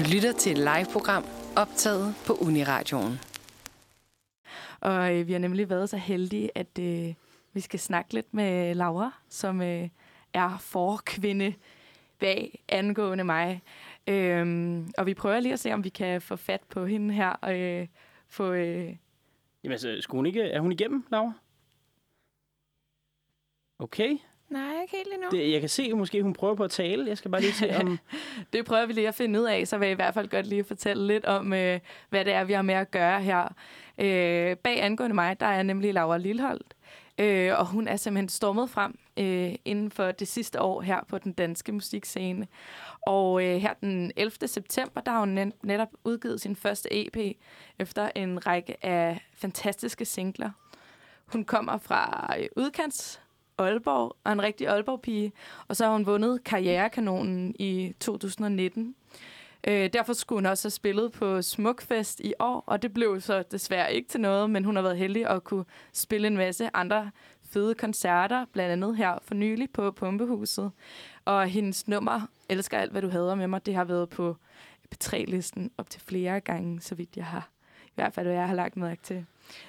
Du 0.00 0.04
lytter 0.14 0.32
til 0.32 0.52
et 0.52 0.58
live-program 0.58 1.24
optaget 1.56 2.14
på 2.26 2.32
Uniradioen. 2.32 3.18
Og 4.80 5.16
øh, 5.16 5.26
vi 5.26 5.32
har 5.32 5.38
nemlig 5.38 5.70
været 5.70 5.90
så 5.90 5.96
heldige, 5.96 6.50
at 6.54 6.78
øh, 6.80 7.14
vi 7.52 7.60
skal 7.60 7.80
snakke 7.80 8.14
lidt 8.14 8.34
med 8.34 8.74
Laura, 8.74 9.10
som 9.28 9.62
øh, 9.62 9.88
er 10.32 10.58
forkvinde 10.58 11.54
bag 12.18 12.64
angående 12.68 13.24
mig. 13.24 13.62
Øhm, 14.06 14.92
og 14.98 15.06
vi 15.06 15.14
prøver 15.14 15.40
lige 15.40 15.52
at 15.52 15.60
se, 15.60 15.72
om 15.72 15.84
vi 15.84 15.88
kan 15.88 16.22
få 16.22 16.36
fat 16.36 16.60
på 16.68 16.86
hende 16.86 17.14
her 17.14 17.28
og 17.30 17.58
øh, 17.58 17.86
få... 18.28 18.52
Øh... 18.52 18.96
Jamen 19.64 19.72
altså, 19.72 19.96
skulle 20.00 20.18
hun 20.18 20.26
ikke, 20.26 20.42
er 20.42 20.60
hun 20.60 20.72
igennem, 20.72 21.06
Laura? 21.10 21.32
Okay. 23.78 24.18
Nej, 24.50 24.82
ikke 24.82 24.96
helt 24.96 25.08
endnu. 25.14 25.28
Det, 25.30 25.52
jeg 25.52 25.60
kan 25.60 25.68
se, 25.68 25.82
at 25.82 25.98
måske 25.98 26.22
hun 26.22 26.32
prøver 26.32 26.54
på 26.54 26.64
at 26.64 26.70
tale. 26.70 27.08
Jeg 27.08 27.18
skal 27.18 27.30
bare 27.30 27.40
lige 27.40 27.52
se 27.52 27.76
om... 27.80 27.98
det 28.52 28.64
prøver 28.64 28.86
vi 28.86 28.92
lige 28.92 29.08
at 29.08 29.14
finde 29.14 29.40
ud 29.40 29.44
af, 29.44 29.68
så 29.68 29.78
vil 29.78 29.86
jeg 29.86 29.92
i 29.92 29.96
hvert 29.96 30.14
fald 30.14 30.28
godt 30.28 30.46
lige 30.46 30.64
fortælle 30.64 31.06
lidt 31.06 31.24
om, 31.24 31.52
øh, 31.52 31.80
hvad 32.08 32.24
det 32.24 32.32
er, 32.32 32.44
vi 32.44 32.52
har 32.52 32.62
med 32.62 32.74
at 32.74 32.90
gøre 32.90 33.22
her. 33.22 33.54
Øh, 33.98 34.56
bag 34.56 34.82
angående 34.82 35.14
mig, 35.14 35.40
der 35.40 35.46
er 35.46 35.62
nemlig 35.62 35.94
Laura 35.94 36.18
Lilholdt, 36.18 36.74
øh, 37.18 37.58
og 37.58 37.66
hun 37.66 37.88
er 37.88 37.96
simpelthen 37.96 38.28
stormet 38.28 38.70
frem 38.70 38.98
øh, 39.16 39.54
inden 39.64 39.90
for 39.90 40.10
det 40.10 40.28
sidste 40.28 40.60
år 40.60 40.80
her 40.80 41.00
på 41.08 41.18
den 41.18 41.32
danske 41.32 41.72
musikscene. 41.72 42.46
Og 43.06 43.44
øh, 43.44 43.56
her 43.56 43.72
den 43.80 44.12
11. 44.16 44.48
september, 44.48 45.00
der 45.00 45.12
har 45.12 45.20
hun 45.20 45.52
netop 45.62 45.88
udgivet 46.04 46.40
sin 46.40 46.56
første 46.56 47.06
EP 47.06 47.36
efter 47.78 48.10
en 48.14 48.46
række 48.46 48.86
af 48.86 49.20
fantastiske 49.34 50.04
singler. 50.04 50.50
Hun 51.26 51.44
kommer 51.44 51.78
fra 51.78 52.34
øh, 52.38 52.46
udkants 52.56 53.20
Aalborg, 53.60 54.16
og 54.24 54.32
en 54.32 54.42
rigtig 54.42 54.68
Aalborg-pige. 54.68 55.32
Og 55.68 55.76
så 55.76 55.84
har 55.84 55.92
hun 55.92 56.06
vundet 56.06 56.44
Karrierekanonen 56.44 57.54
i 57.58 57.94
2019. 58.00 58.94
Øh, 59.66 59.90
derfor 59.92 60.12
skulle 60.12 60.36
hun 60.36 60.46
også 60.46 60.64
have 60.64 60.70
spillet 60.70 61.12
på 61.12 61.42
Smukfest 61.42 62.20
i 62.20 62.32
år, 62.38 62.64
og 62.66 62.82
det 62.82 62.94
blev 62.94 63.20
så 63.20 63.42
desværre 63.50 63.94
ikke 63.94 64.08
til 64.08 64.20
noget, 64.20 64.50
men 64.50 64.64
hun 64.64 64.76
har 64.76 64.82
været 64.82 64.96
heldig 64.96 65.26
at 65.26 65.44
kunne 65.44 65.64
spille 65.92 66.26
en 66.26 66.36
masse 66.36 66.70
andre 66.74 67.10
fede 67.50 67.74
koncerter, 67.74 68.44
blandt 68.52 68.72
andet 68.72 68.96
her 68.96 69.18
for 69.22 69.34
nylig 69.34 69.70
på 69.70 69.90
Pumpehuset. 69.90 70.70
Og 71.24 71.46
hendes 71.46 71.88
nummer, 71.88 72.20
Elsker 72.48 72.78
alt, 72.78 72.92
hvad 72.92 73.02
du 73.02 73.08
hader 73.08 73.34
med 73.34 73.46
mig, 73.46 73.66
det 73.66 73.74
har 73.74 73.84
været 73.84 74.08
på 74.08 74.36
P3-listen 74.94 75.70
op 75.78 75.90
til 75.90 76.00
flere 76.00 76.40
gange, 76.40 76.80
så 76.80 76.94
vidt 76.94 77.16
jeg 77.16 77.24
har. 77.26 77.48
I 77.86 77.92
hvert 77.94 78.14
fald, 78.14 78.26
hvad 78.26 78.36
jeg 78.36 78.48
har 78.48 78.54
lagt 78.54 78.76
mærke 78.76 79.02
til. 79.02 79.26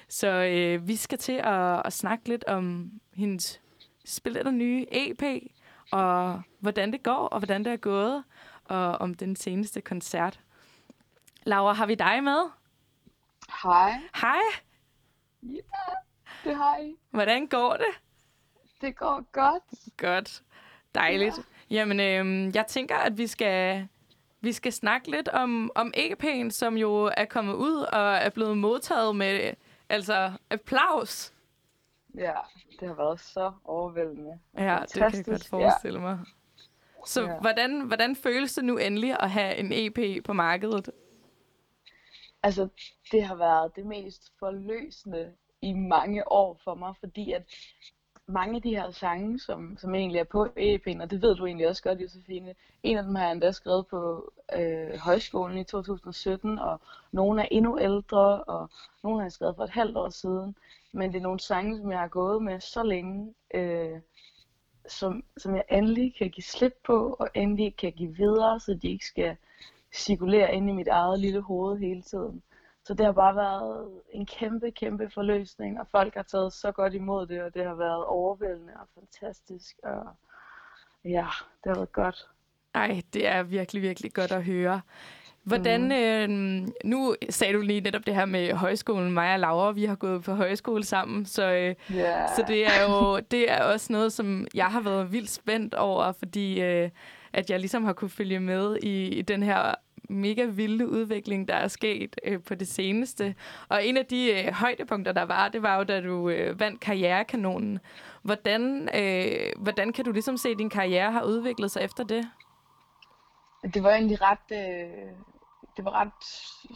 Så 0.08 0.28
øh, 0.28 0.88
vi 0.88 0.96
skal 0.96 1.18
til 1.18 1.40
at, 1.44 1.82
at 1.86 1.92
snakke 1.92 2.28
lidt 2.28 2.44
om 2.44 2.90
hendes 3.14 3.60
spille 4.04 4.44
den 4.44 4.58
nye 4.58 4.86
EP, 4.90 5.22
og 5.90 6.42
hvordan 6.58 6.92
det 6.92 7.02
går, 7.02 7.28
og 7.28 7.38
hvordan 7.38 7.64
det 7.64 7.72
er 7.72 7.76
gået, 7.76 8.24
og 8.64 8.92
om 8.92 9.14
den 9.14 9.36
seneste 9.36 9.80
koncert. 9.80 10.40
Laura, 11.44 11.72
har 11.72 11.86
vi 11.86 11.94
dig 11.94 12.24
med? 12.24 12.50
Hej. 13.62 13.92
Hej. 14.20 14.40
Ja, 15.42 15.58
det 16.44 16.56
har 16.56 16.78
I. 16.78 16.94
Hvordan 17.10 17.46
går 17.46 17.76
det? 17.76 18.00
Det 18.80 18.96
går 18.96 19.24
godt. 19.32 19.62
Godt. 19.96 20.42
Dejligt. 20.94 21.38
Ja. 21.38 21.42
Jamen, 21.76 22.00
øh, 22.00 22.54
jeg 22.54 22.66
tænker, 22.66 22.96
at 22.96 23.18
vi 23.18 23.26
skal, 23.26 23.88
vi 24.40 24.52
skal 24.52 24.72
snakke 24.72 25.10
lidt 25.10 25.28
om, 25.28 25.70
om 25.74 25.92
EP'en, 25.96 26.50
som 26.50 26.76
jo 26.76 27.12
er 27.16 27.24
kommet 27.24 27.54
ud 27.54 27.76
og 27.76 28.14
er 28.14 28.30
blevet 28.30 28.58
modtaget 28.58 29.16
med 29.16 29.52
altså 29.88 30.32
applaus. 30.50 31.32
Ja, 32.14 32.34
det 32.80 32.88
har 32.88 32.94
været 32.94 33.20
så 33.20 33.52
overvældende. 33.64 34.38
Ja, 34.58 34.78
det 34.82 34.92
kan 34.92 35.14
jeg 35.14 35.24
godt 35.24 35.48
forestille 35.48 36.00
ja. 36.00 36.04
mig. 36.04 36.18
Så 37.06 37.22
ja. 37.22 37.40
hvordan, 37.40 37.80
hvordan 37.80 38.16
føles 38.16 38.54
det 38.54 38.64
nu 38.64 38.78
endelig 38.78 39.16
at 39.20 39.30
have 39.30 39.56
en 39.56 39.72
EP 39.72 40.24
på 40.24 40.32
markedet? 40.32 40.90
Altså, 42.42 42.68
det 43.12 43.22
har 43.22 43.34
været 43.34 43.76
det 43.76 43.86
mest 43.86 44.32
forløsende 44.38 45.32
i 45.62 45.72
mange 45.72 46.32
år 46.32 46.60
for 46.64 46.74
mig, 46.74 46.94
fordi 47.00 47.32
at 47.32 47.42
mange 48.26 48.56
af 48.56 48.62
de 48.62 48.76
her 48.76 48.90
sange, 48.90 49.38
som, 49.38 49.76
som 49.80 49.94
egentlig 49.94 50.18
er 50.18 50.24
på 50.24 50.44
EP'en, 50.44 51.02
og 51.02 51.10
det 51.10 51.22
ved 51.22 51.34
du 51.34 51.46
egentlig 51.46 51.68
også 51.68 51.82
godt, 51.82 52.00
Josefine, 52.00 52.54
en 52.82 52.96
af 52.96 53.04
dem 53.04 53.14
har 53.14 53.24
jeg 53.24 53.32
endda 53.32 53.52
skrevet 53.52 53.86
på 53.86 54.32
øh, 54.56 54.98
højskolen 54.98 55.58
i 55.58 55.64
2017, 55.64 56.58
og 56.58 56.80
nogle 57.12 57.42
er 57.42 57.48
endnu 57.50 57.78
ældre, 57.80 58.44
og 58.44 58.70
nogle 59.02 59.18
har 59.18 59.24
jeg 59.24 59.32
skrevet 59.32 59.56
for 59.56 59.64
et 59.64 59.70
halvt 59.70 59.96
år 59.96 60.10
siden. 60.10 60.56
Men 60.92 61.12
det 61.12 61.18
er 61.18 61.22
nogle 61.22 61.40
sange, 61.40 61.78
som 61.78 61.90
jeg 61.90 62.00
har 62.00 62.08
gået 62.08 62.42
med 62.42 62.60
så 62.60 62.82
længe, 62.82 63.34
øh, 63.54 64.00
som, 64.88 65.24
som 65.36 65.54
jeg 65.56 65.64
endelig 65.70 66.14
kan 66.18 66.30
give 66.30 66.44
slip 66.44 66.74
på, 66.86 67.16
og 67.18 67.28
endelig 67.34 67.76
kan 67.76 67.92
give 67.92 68.16
videre, 68.16 68.60
så 68.60 68.78
de 68.82 68.88
ikke 68.88 69.06
skal 69.06 69.36
cirkulere 69.94 70.54
ind 70.54 70.70
i 70.70 70.72
mit 70.72 70.88
eget 70.88 71.20
lille 71.20 71.40
hoved 71.40 71.78
hele 71.78 72.02
tiden. 72.02 72.42
Så 72.84 72.94
det 72.94 73.06
har 73.06 73.12
bare 73.12 73.36
været 73.36 73.88
en 74.10 74.26
kæmpe, 74.26 74.70
kæmpe 74.70 75.10
forløsning, 75.14 75.80
og 75.80 75.86
folk 75.90 76.14
har 76.14 76.22
taget 76.22 76.52
så 76.52 76.72
godt 76.72 76.94
imod 76.94 77.26
det, 77.26 77.42
og 77.42 77.54
det 77.54 77.64
har 77.64 77.74
været 77.74 78.04
overvældende 78.04 78.72
og 78.74 78.86
fantastisk, 78.94 79.76
og 79.82 80.06
ja, 81.04 81.26
det 81.64 81.66
har 81.66 81.74
været 81.74 81.92
godt. 81.92 82.28
Ej, 82.74 83.02
det 83.12 83.26
er 83.26 83.42
virkelig, 83.42 83.82
virkelig 83.82 84.12
godt 84.12 84.32
at 84.32 84.44
høre. 84.44 84.80
Hvordan, 85.42 85.84
mm. 85.84 85.92
øh, 85.92 86.68
nu 86.84 87.14
sagde 87.30 87.54
du 87.54 87.60
lige 87.60 87.80
netop 87.80 88.06
det 88.06 88.14
her 88.14 88.24
med 88.24 88.52
højskolen. 88.52 89.12
Mig 89.12 89.32
og 89.32 89.40
Laura, 89.40 89.72
vi 89.72 89.84
har 89.84 89.94
gået 89.94 90.22
på 90.22 90.34
højskole 90.34 90.84
sammen, 90.84 91.26
så, 91.26 91.52
øh, 91.52 91.96
yeah. 91.96 92.28
så 92.36 92.44
det 92.48 92.66
er 92.66 92.82
jo 92.88 93.18
det 93.18 93.50
er 93.50 93.62
også 93.62 93.92
noget, 93.92 94.12
som 94.12 94.46
jeg 94.54 94.66
har 94.66 94.80
været 94.80 95.12
vildt 95.12 95.30
spændt 95.30 95.74
over, 95.74 96.12
fordi 96.12 96.60
øh, 96.60 96.90
at 97.32 97.50
jeg 97.50 97.60
ligesom 97.60 97.84
har 97.84 97.92
kunne 97.92 98.10
følge 98.10 98.40
med 98.40 98.76
i, 98.82 99.08
i 99.08 99.22
den 99.22 99.42
her 99.42 99.74
mega 100.12 100.44
vilde 100.44 100.88
udvikling, 100.88 101.48
der 101.48 101.54
er 101.54 101.68
sket 101.68 102.16
øh, 102.24 102.42
på 102.42 102.54
det 102.54 102.68
seneste. 102.68 103.34
Og 103.68 103.86
en 103.86 103.96
af 103.96 104.06
de 104.06 104.32
øh, 104.32 104.52
højdepunkter, 104.52 105.12
der 105.12 105.22
var, 105.22 105.48
det 105.48 105.62
var 105.62 105.76
jo, 105.76 105.84
da 105.84 106.00
du 106.00 106.28
øh, 106.28 106.60
vandt 106.60 106.80
karrierekanonen. 106.80 107.78
Hvordan, 108.22 108.88
øh, 108.94 109.62
hvordan 109.62 109.92
kan 109.92 110.04
du 110.04 110.12
ligesom 110.12 110.36
se, 110.36 110.48
at 110.48 110.58
din 110.58 110.70
karriere 110.70 111.12
har 111.12 111.22
udviklet 111.22 111.70
sig 111.70 111.82
efter 111.82 112.04
det? 112.04 112.24
Det 113.74 113.82
var 113.82 113.90
egentlig 113.90 114.18
ret, 114.22 114.48
øh, 114.52 115.12
det 115.76 115.84
var 115.84 116.00
ret 116.00 116.24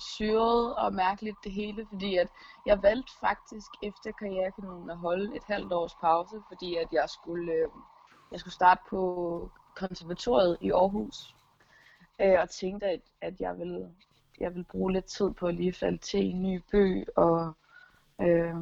syret 0.02 0.76
og 0.76 0.94
mærkeligt 0.94 1.36
det 1.44 1.52
hele, 1.52 1.86
fordi 1.92 2.16
at 2.16 2.28
jeg 2.66 2.82
valgte 2.82 3.12
faktisk 3.20 3.70
efter 3.82 4.12
karrierekanonen 4.12 4.90
at 4.90 4.96
holde 4.96 5.36
et 5.36 5.42
halvt 5.46 5.72
års 5.72 5.94
pause, 5.94 6.36
fordi 6.48 6.76
at 6.76 6.88
jeg 6.92 7.04
skulle, 7.08 7.52
øh, 7.52 7.68
jeg 8.32 8.40
skulle 8.40 8.54
starte 8.54 8.80
på 8.90 9.00
konservatoriet 9.74 10.56
i 10.60 10.70
Aarhus, 10.70 11.35
øh, 12.20 12.40
og 12.40 12.50
tænkte, 12.50 12.86
at, 12.86 13.00
at 13.20 13.40
jeg 13.40 13.58
ville, 13.58 13.88
jeg 14.40 14.54
ville 14.54 14.64
bruge 14.64 14.92
lidt 14.92 15.04
tid 15.04 15.30
på 15.30 15.46
at 15.46 15.54
lige 15.54 15.72
falde 15.72 15.98
til 15.98 16.20
en 16.20 16.42
ny 16.42 16.62
by 16.70 17.04
og 17.16 17.52
øh, 18.20 18.54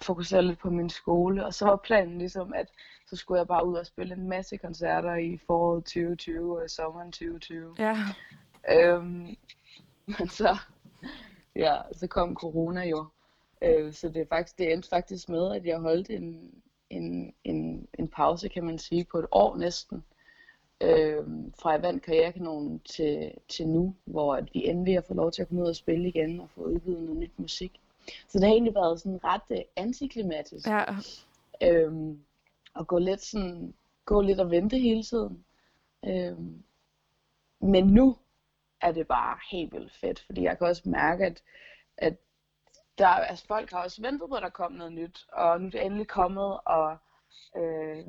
fokusere 0.00 0.42
lidt 0.42 0.58
på 0.58 0.70
min 0.70 0.90
skole. 0.90 1.46
Og 1.46 1.54
så 1.54 1.64
var 1.64 1.76
planen 1.76 2.18
ligesom, 2.18 2.52
at 2.54 2.66
så 3.06 3.16
skulle 3.16 3.38
jeg 3.38 3.46
bare 3.46 3.66
ud 3.66 3.74
og 3.74 3.86
spille 3.86 4.14
en 4.14 4.28
masse 4.28 4.56
koncerter 4.56 5.14
i 5.14 5.38
foråret 5.46 5.84
2020 5.84 6.62
og 6.62 6.70
sommeren 6.70 7.12
2020. 7.12 7.74
Ja. 7.78 7.96
Øhm, 8.70 9.36
men 10.18 10.28
så, 10.28 10.58
ja, 11.56 11.76
så 11.92 12.06
kom 12.06 12.34
corona 12.34 12.88
jo. 12.88 13.06
Øh, 13.62 13.92
så 13.92 14.08
det, 14.08 14.22
er 14.22 14.26
faktisk, 14.28 14.58
det 14.58 14.72
endte 14.72 14.88
faktisk 14.88 15.28
med, 15.28 15.56
at 15.56 15.66
jeg 15.66 15.78
holdt 15.78 16.10
en, 16.10 16.50
en, 16.90 17.34
en, 17.44 17.88
en 17.98 18.08
pause, 18.08 18.48
kan 18.48 18.64
man 18.64 18.78
sige, 18.78 19.04
på 19.04 19.18
et 19.18 19.26
år 19.32 19.56
næsten. 19.56 20.04
Øh, 20.82 21.24
fra 21.58 21.70
jeg 21.70 21.82
vandt 21.82 22.02
karrierekanonen 22.02 22.80
til, 22.80 23.32
til 23.48 23.68
nu, 23.68 23.94
hvor 24.04 24.34
at 24.34 24.54
vi 24.54 24.68
endelig 24.68 24.94
har 24.94 25.00
fået 25.00 25.16
lov 25.16 25.32
til 25.32 25.42
at 25.42 25.48
komme 25.48 25.62
ud 25.62 25.68
og 25.68 25.76
spille 25.76 26.08
igen 26.08 26.40
og 26.40 26.50
få 26.50 26.60
udgivet 26.60 27.02
noget 27.02 27.16
nyt 27.16 27.38
musik. 27.38 27.80
Så 28.28 28.38
det 28.38 28.46
har 28.46 28.52
egentlig 28.52 28.74
været 28.74 29.00
sådan 29.00 29.24
ret 29.24 29.42
uh, 29.50 29.56
antiklimatisk. 29.76 30.68
Ja. 30.68 30.84
Øhm, 31.62 32.24
og 32.74 32.86
gå 32.86 32.98
lidt 32.98 33.22
sådan, 33.22 33.74
gå 34.04 34.20
lidt 34.20 34.40
og 34.40 34.50
vente 34.50 34.78
hele 34.78 35.02
tiden. 35.02 35.44
Øhm, 36.06 36.62
men 37.60 37.86
nu 37.86 38.16
er 38.80 38.92
det 38.92 39.06
bare 39.06 39.38
helt 39.50 39.72
vildt 39.72 39.92
fedt, 39.92 40.20
fordi 40.20 40.42
jeg 40.42 40.58
kan 40.58 40.66
også 40.66 40.82
mærke, 40.84 41.26
at, 41.26 41.42
at 41.96 42.16
der, 42.98 43.08
altså 43.08 43.46
folk 43.46 43.70
har 43.70 43.82
også 43.82 44.02
ventet 44.02 44.28
på, 44.28 44.34
at 44.34 44.42
der 44.42 44.48
kom 44.48 44.72
noget 44.72 44.92
nyt, 44.92 45.26
og 45.32 45.60
nu 45.60 45.66
er 45.66 45.70
det 45.70 45.86
endelig 45.86 46.08
kommet, 46.08 46.58
og, 46.64 46.96
øh, 47.56 48.06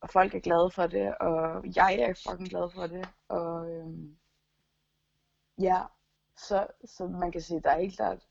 og 0.00 0.10
folk 0.10 0.34
er 0.34 0.40
glade 0.40 0.70
for 0.70 0.86
det, 0.86 1.18
og 1.18 1.64
jeg 1.76 1.94
er 1.94 2.30
fucking 2.30 2.48
glad 2.48 2.70
for 2.74 2.86
det, 2.86 3.08
og 3.28 3.70
øhm, 3.70 4.16
ja, 5.60 5.82
så, 6.36 6.66
så 6.84 7.06
man 7.06 7.32
kan 7.32 7.40
sige, 7.40 7.60
der 7.60 7.70
er 7.70 7.80
helt 7.80 7.96
klart, 7.96 8.26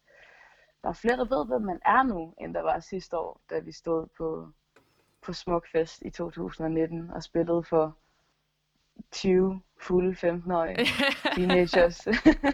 der 0.82 0.90
er 0.90 0.94
flere, 0.94 1.18
der 1.18 1.26
ved, 1.26 1.46
hvem 1.46 1.62
man 1.62 1.80
er 1.86 2.04
nu, 2.04 2.34
end 2.38 2.54
der 2.54 2.62
var 2.62 2.80
sidste 2.80 3.18
år, 3.18 3.42
da 3.50 3.60
vi 3.60 3.72
stod 3.72 4.08
på, 4.18 4.52
på 5.22 5.34
Smukfest 5.34 6.02
i 6.02 6.10
2019 6.10 7.12
og 7.12 7.24
spillede 7.24 7.64
for 7.64 7.98
20 9.12 9.62
fulde 9.82 10.18
15-årige 10.24 10.88
teenagers. 11.36 12.08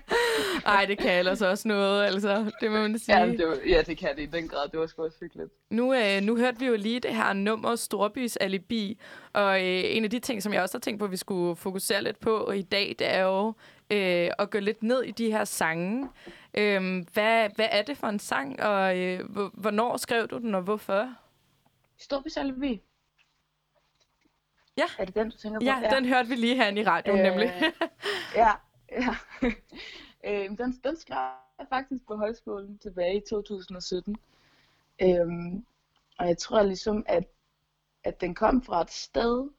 Ej, 0.65 0.85
det 0.85 0.97
kan 0.97 1.19
ellers 1.19 1.41
også 1.41 1.68
noget, 1.68 2.03
altså. 2.03 2.51
Det 2.62 2.71
må 2.71 2.77
man 2.77 3.00
sige. 3.00 3.19
ja, 3.19 3.27
det 3.27 3.47
var, 3.47 3.57
ja, 3.68 3.81
det 3.81 3.97
kan 3.97 4.15
det 4.15 4.21
i 4.21 4.25
den 4.25 4.47
grad. 4.47 4.68
Det 4.71 4.79
var 4.79 4.88
sgu 4.88 5.03
også 5.03 5.18
hyggeligt. 5.19 5.50
Nu, 5.69 5.94
øh, 5.94 6.21
nu 6.21 6.38
hørte 6.38 6.59
vi 6.59 6.65
jo 6.65 6.75
lige 6.75 7.00
det 7.00 7.15
her 7.15 7.33
nummer 7.33 7.75
Storbys 7.75 8.38
Alibi, 8.38 9.00
og 9.33 9.59
øh, 9.59 9.83
en 9.85 10.03
af 10.03 10.09
de 10.09 10.19
ting, 10.19 10.44
som 10.44 10.53
jeg 10.53 10.62
også 10.62 10.77
har 10.77 10.79
tænkt 10.79 11.00
på, 11.00 11.06
at 11.06 11.12
vi 11.12 11.18
skulle 11.18 11.56
fokusere 11.56 12.03
lidt 12.03 12.19
på 12.19 12.51
i 12.51 12.62
dag, 12.62 12.95
det 13.00 13.13
er 13.13 13.21
jo 13.23 13.47
øh, 13.91 14.29
at 14.39 14.50
gå 14.50 14.59
lidt 14.59 14.83
ned 14.83 15.03
i 15.03 15.12
de 15.12 15.31
her 15.31 15.44
sange. 15.45 16.09
Øh, 16.57 17.06
hvad, 17.13 17.50
hvad 17.56 17.68
er 17.71 17.81
det 17.81 17.97
for 17.97 18.07
en 18.07 18.19
sang, 18.19 18.63
og 18.63 18.97
øh, 18.97 19.19
hvornår 19.53 19.97
skrev 19.97 20.27
du 20.27 20.38
den, 20.38 20.56
og 20.56 20.62
hvorfor? 20.62 21.09
Storbys 21.97 22.38
Alibi. 22.38 22.81
Ja. 24.77 24.83
Er 25.00 25.06
det 25.06 25.15
den, 25.15 25.29
du 25.29 25.38
tænker 25.38 25.59
på? 25.59 25.63
Ja, 25.63 25.79
ja. 25.83 25.95
den 25.95 26.06
hørte 26.06 26.29
vi 26.29 26.35
lige 26.35 26.56
herinde 26.56 26.81
i 26.81 26.85
radioen, 26.85 27.19
øh, 27.19 27.25
nemlig. 27.25 27.51
ja, 28.35 28.51
ja. 28.91 29.15
øh, 30.27 30.57
den, 30.57 30.79
den 30.83 30.97
skrev 30.97 31.18
jeg 31.59 31.68
faktisk 31.69 32.07
på 32.07 32.15
højskolen 32.15 32.77
tilbage 32.77 33.18
i 33.18 33.21
2017. 33.29 34.15
Øhm, 35.01 35.65
og 36.19 36.27
jeg 36.27 36.38
tror 36.38 36.63
ligesom, 36.63 37.03
at, 37.07 37.23
at 38.03 38.21
den 38.21 38.35
kom 38.35 38.62
fra 38.62 38.81
et 38.81 38.91
sted 38.91 39.50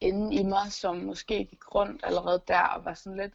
inde 0.00 0.34
i 0.34 0.42
mig, 0.42 0.72
som 0.72 0.96
måske 0.96 1.44
gik 1.44 1.74
rundt 1.74 2.00
allerede 2.04 2.42
der 2.48 2.62
og 2.62 2.84
var 2.84 2.94
sådan 2.94 3.18
lidt, 3.18 3.34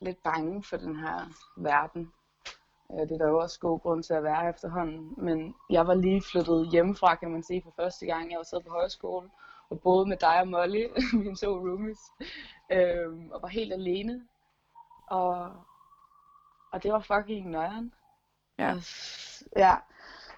lidt 0.00 0.22
bange 0.22 0.62
for 0.62 0.76
den 0.76 0.96
her 0.96 1.32
verden. 1.56 2.12
Øh, 2.92 2.98
det 2.98 3.12
er 3.12 3.18
der 3.18 3.28
jo 3.28 3.38
også 3.38 3.60
god 3.60 3.80
grund 3.80 4.02
til 4.02 4.14
at 4.14 4.22
være 4.22 4.48
efterhånden. 4.48 5.14
Men 5.16 5.54
jeg 5.70 5.86
var 5.86 5.94
lige 5.94 6.22
flyttet 6.32 6.70
hjemmefra, 6.70 7.14
kan 7.14 7.30
man 7.30 7.42
sige, 7.42 7.62
for 7.62 7.72
første 7.76 8.06
gang. 8.06 8.30
Jeg 8.30 8.38
var 8.38 8.44
siddet 8.44 8.66
på 8.66 8.72
højskole 8.72 9.30
og 9.70 9.80
boede 9.80 10.06
med 10.08 10.16
dig 10.16 10.40
og 10.40 10.48
Molly, 10.48 10.86
mine 11.22 11.36
to 11.36 11.46
roomies, 11.46 11.98
øhm, 12.72 13.30
og 13.30 13.42
var 13.42 13.48
helt 13.48 13.72
alene. 13.72 14.26
Og, 15.06 15.52
og 16.72 16.82
det 16.82 16.92
var 16.92 17.00
fucking 17.00 17.50
nøjeren. 17.50 17.94
Ja. 18.58 18.72
Og, 18.72 18.82
ja. 19.56 19.76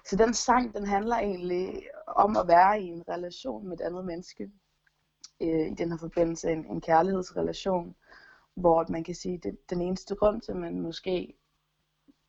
Så 0.05 0.15
den 0.15 0.33
sang, 0.33 0.73
den 0.73 0.87
handler 0.87 1.15
egentlig 1.15 1.89
om 2.07 2.37
at 2.37 2.47
være 2.47 2.81
i 2.81 2.85
en 2.85 3.03
relation 3.09 3.67
med 3.67 3.79
et 3.79 3.85
andet 3.85 4.05
menneske. 4.05 4.51
Øh, 5.41 5.71
I 5.71 5.73
den 5.73 5.91
her 5.91 5.97
forbindelse 5.97 6.51
en, 6.51 6.65
en 6.65 6.81
kærlighedsrelation, 6.81 7.95
hvor 8.53 8.85
man 8.89 9.03
kan 9.03 9.15
sige, 9.15 9.41
at 9.45 9.53
den 9.69 9.81
eneste 9.81 10.15
grund 10.15 10.41
til, 10.41 10.55
man 10.55 10.79
måske 10.79 11.33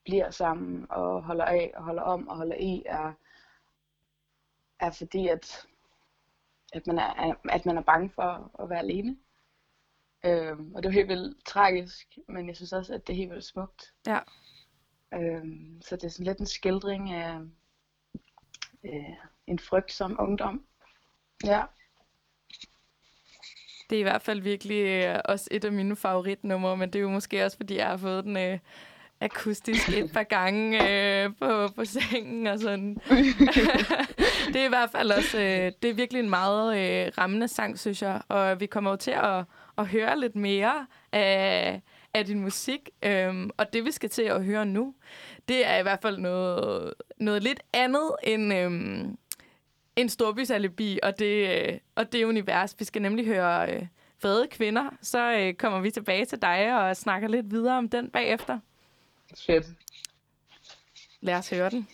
bliver 0.04 0.30
sammen 0.30 0.86
og 0.90 1.22
holder 1.22 1.44
af 1.44 1.72
og 1.76 1.84
holder 1.84 2.02
om 2.02 2.28
og 2.28 2.36
holder 2.36 2.56
i, 2.56 2.82
er, 2.86 3.12
er 4.80 4.90
fordi, 4.90 5.28
at 5.28 5.66
at 6.72 6.86
man 6.86 6.98
er, 6.98 7.34
at 7.50 7.66
man 7.66 7.76
er 7.76 7.82
bange 7.82 8.10
for 8.10 8.50
at 8.62 8.70
være 8.70 8.78
alene. 8.78 9.16
Øhm, 10.24 10.74
og 10.74 10.82
det 10.82 10.88
er 10.88 10.92
helt 10.92 11.08
vildt 11.08 11.46
tragisk, 11.46 12.18
men 12.28 12.48
jeg 12.48 12.56
synes 12.56 12.72
også, 12.72 12.94
at 12.94 13.06
det 13.06 13.12
er 13.12 13.16
helt 13.16 13.30
vildt 13.30 13.44
smukt. 13.44 13.92
Ja. 14.06 14.18
Øhm, 15.14 15.82
så 15.82 15.96
det 15.96 16.04
er 16.04 16.08
sådan 16.08 16.26
lidt 16.26 16.38
en 16.38 16.46
skildring 16.46 17.10
af 17.10 17.38
øh, 18.84 19.16
en 19.46 19.58
frygtsom 19.58 20.16
ungdom. 20.20 20.64
Ja. 21.44 21.62
Det 23.90 23.96
er 23.96 24.00
i 24.00 24.02
hvert 24.02 24.22
fald 24.22 24.40
virkelig 24.40 24.84
øh, 24.86 25.20
også 25.24 25.48
et 25.50 25.64
af 25.64 25.72
mine 25.72 25.96
favoritnumre, 25.96 26.76
men 26.76 26.92
det 26.92 26.98
er 26.98 27.02
jo 27.02 27.10
måske 27.10 27.44
også, 27.44 27.56
fordi 27.56 27.76
jeg 27.76 27.86
har 27.86 27.96
fået 27.96 28.24
den 28.24 28.36
øh, 28.36 28.58
akustisk 29.20 29.88
et 29.88 30.12
par 30.12 30.22
gange 30.22 30.90
øh, 30.90 31.30
på, 31.38 31.68
på 31.76 31.84
sengen 31.84 32.46
og 32.46 32.58
sådan. 32.58 32.96
det 34.52 34.60
er 34.60 34.64
i 34.64 34.68
hvert 34.68 34.90
fald 34.90 35.10
også, 35.10 35.38
øh, 35.38 35.72
det 35.82 35.90
er 35.90 35.94
virkelig 35.94 36.20
en 36.20 36.30
meget 36.30 36.78
øh, 36.78 37.12
rammende 37.18 37.48
sang, 37.48 37.78
synes 37.78 38.02
jeg. 38.02 38.22
Og 38.28 38.60
vi 38.60 38.66
kommer 38.66 38.90
jo 38.90 38.96
til 38.96 39.10
at, 39.10 39.44
at 39.78 39.86
høre 39.86 40.20
lidt 40.20 40.36
mere 40.36 40.86
af, 41.12 41.82
af 42.14 42.26
din 42.26 42.40
musik. 42.40 42.90
Øhm, 43.02 43.50
og 43.56 43.72
det, 43.72 43.84
vi 43.84 43.90
skal 43.90 44.10
til 44.10 44.22
at 44.22 44.44
høre 44.44 44.66
nu, 44.66 44.94
det 45.48 45.66
er 45.66 45.78
i 45.78 45.82
hvert 45.82 46.02
fald 46.02 46.18
noget, 46.18 46.94
noget 47.16 47.42
lidt 47.42 47.60
andet 47.72 48.10
end, 48.22 48.54
øhm, 48.54 49.18
end 49.96 50.08
Storbys 50.08 50.50
Alibi 50.50 50.98
og 51.02 51.18
det, 51.18 51.66
øh, 51.68 51.78
og 51.94 52.12
det 52.12 52.24
univers. 52.24 52.76
Vi 52.78 52.84
skal 52.84 53.02
nemlig 53.02 53.26
høre 53.26 53.74
øh, 53.74 53.86
Vrede 54.22 54.48
Kvinder. 54.50 54.90
Så 55.02 55.32
øh, 55.32 55.54
kommer 55.54 55.80
vi 55.80 55.90
tilbage 55.90 56.24
til 56.24 56.42
dig 56.42 56.80
og 56.80 56.96
snakker 56.96 57.28
lidt 57.28 57.50
videre 57.50 57.78
om 57.78 57.88
den 57.88 58.10
bagefter. 58.10 58.58
Fedt. 59.46 59.66
Lad 61.20 61.34
os 61.34 61.50
høre 61.50 61.70
den. 61.70 61.88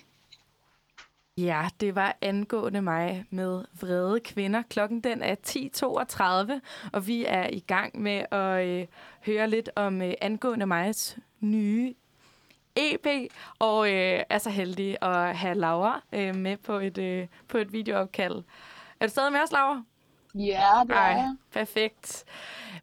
Ja, 1.39 1.69
det 1.81 1.95
var 1.95 2.17
angående 2.21 2.83
mig 2.83 3.25
med 3.31 3.65
vrede 3.81 4.21
kvinder. 4.21 4.63
Klokken 4.71 5.01
den 5.01 5.23
er 5.23 5.35
10.32, 5.47 6.61
og 6.93 7.07
vi 7.07 7.25
er 7.29 7.49
i 7.53 7.59
gang 7.59 8.03
med 8.03 8.25
at 8.31 8.67
øh, 8.67 8.87
høre 9.27 9.51
lidt 9.51 9.71
om 9.77 10.03
øh, 10.03 10.15
angående 10.21 10.67
migs 10.67 11.19
nye 11.41 11.95
EP, 12.77 13.33
og 13.59 13.89
øh, 13.89 14.23
er 14.29 14.39
så 14.39 14.51
heldig 14.51 14.97
at 15.03 15.37
have 15.37 15.55
Laura 15.55 16.03
øh, 16.13 16.35
med 16.35 16.57
på 16.57 16.73
et, 16.73 16.99
øh, 16.99 17.27
på 17.49 17.59
et 17.59 17.73
videoopkald. 17.73 18.43
Er 19.01 19.07
du 19.07 19.11
stadig 19.11 19.33
med 19.33 19.41
os, 19.41 19.53
Laura? 19.53 19.83
Ja, 20.35 20.71
det 20.83 20.91
er 20.91 20.95
Ej, 20.95 21.23
perfekt. 21.53 22.25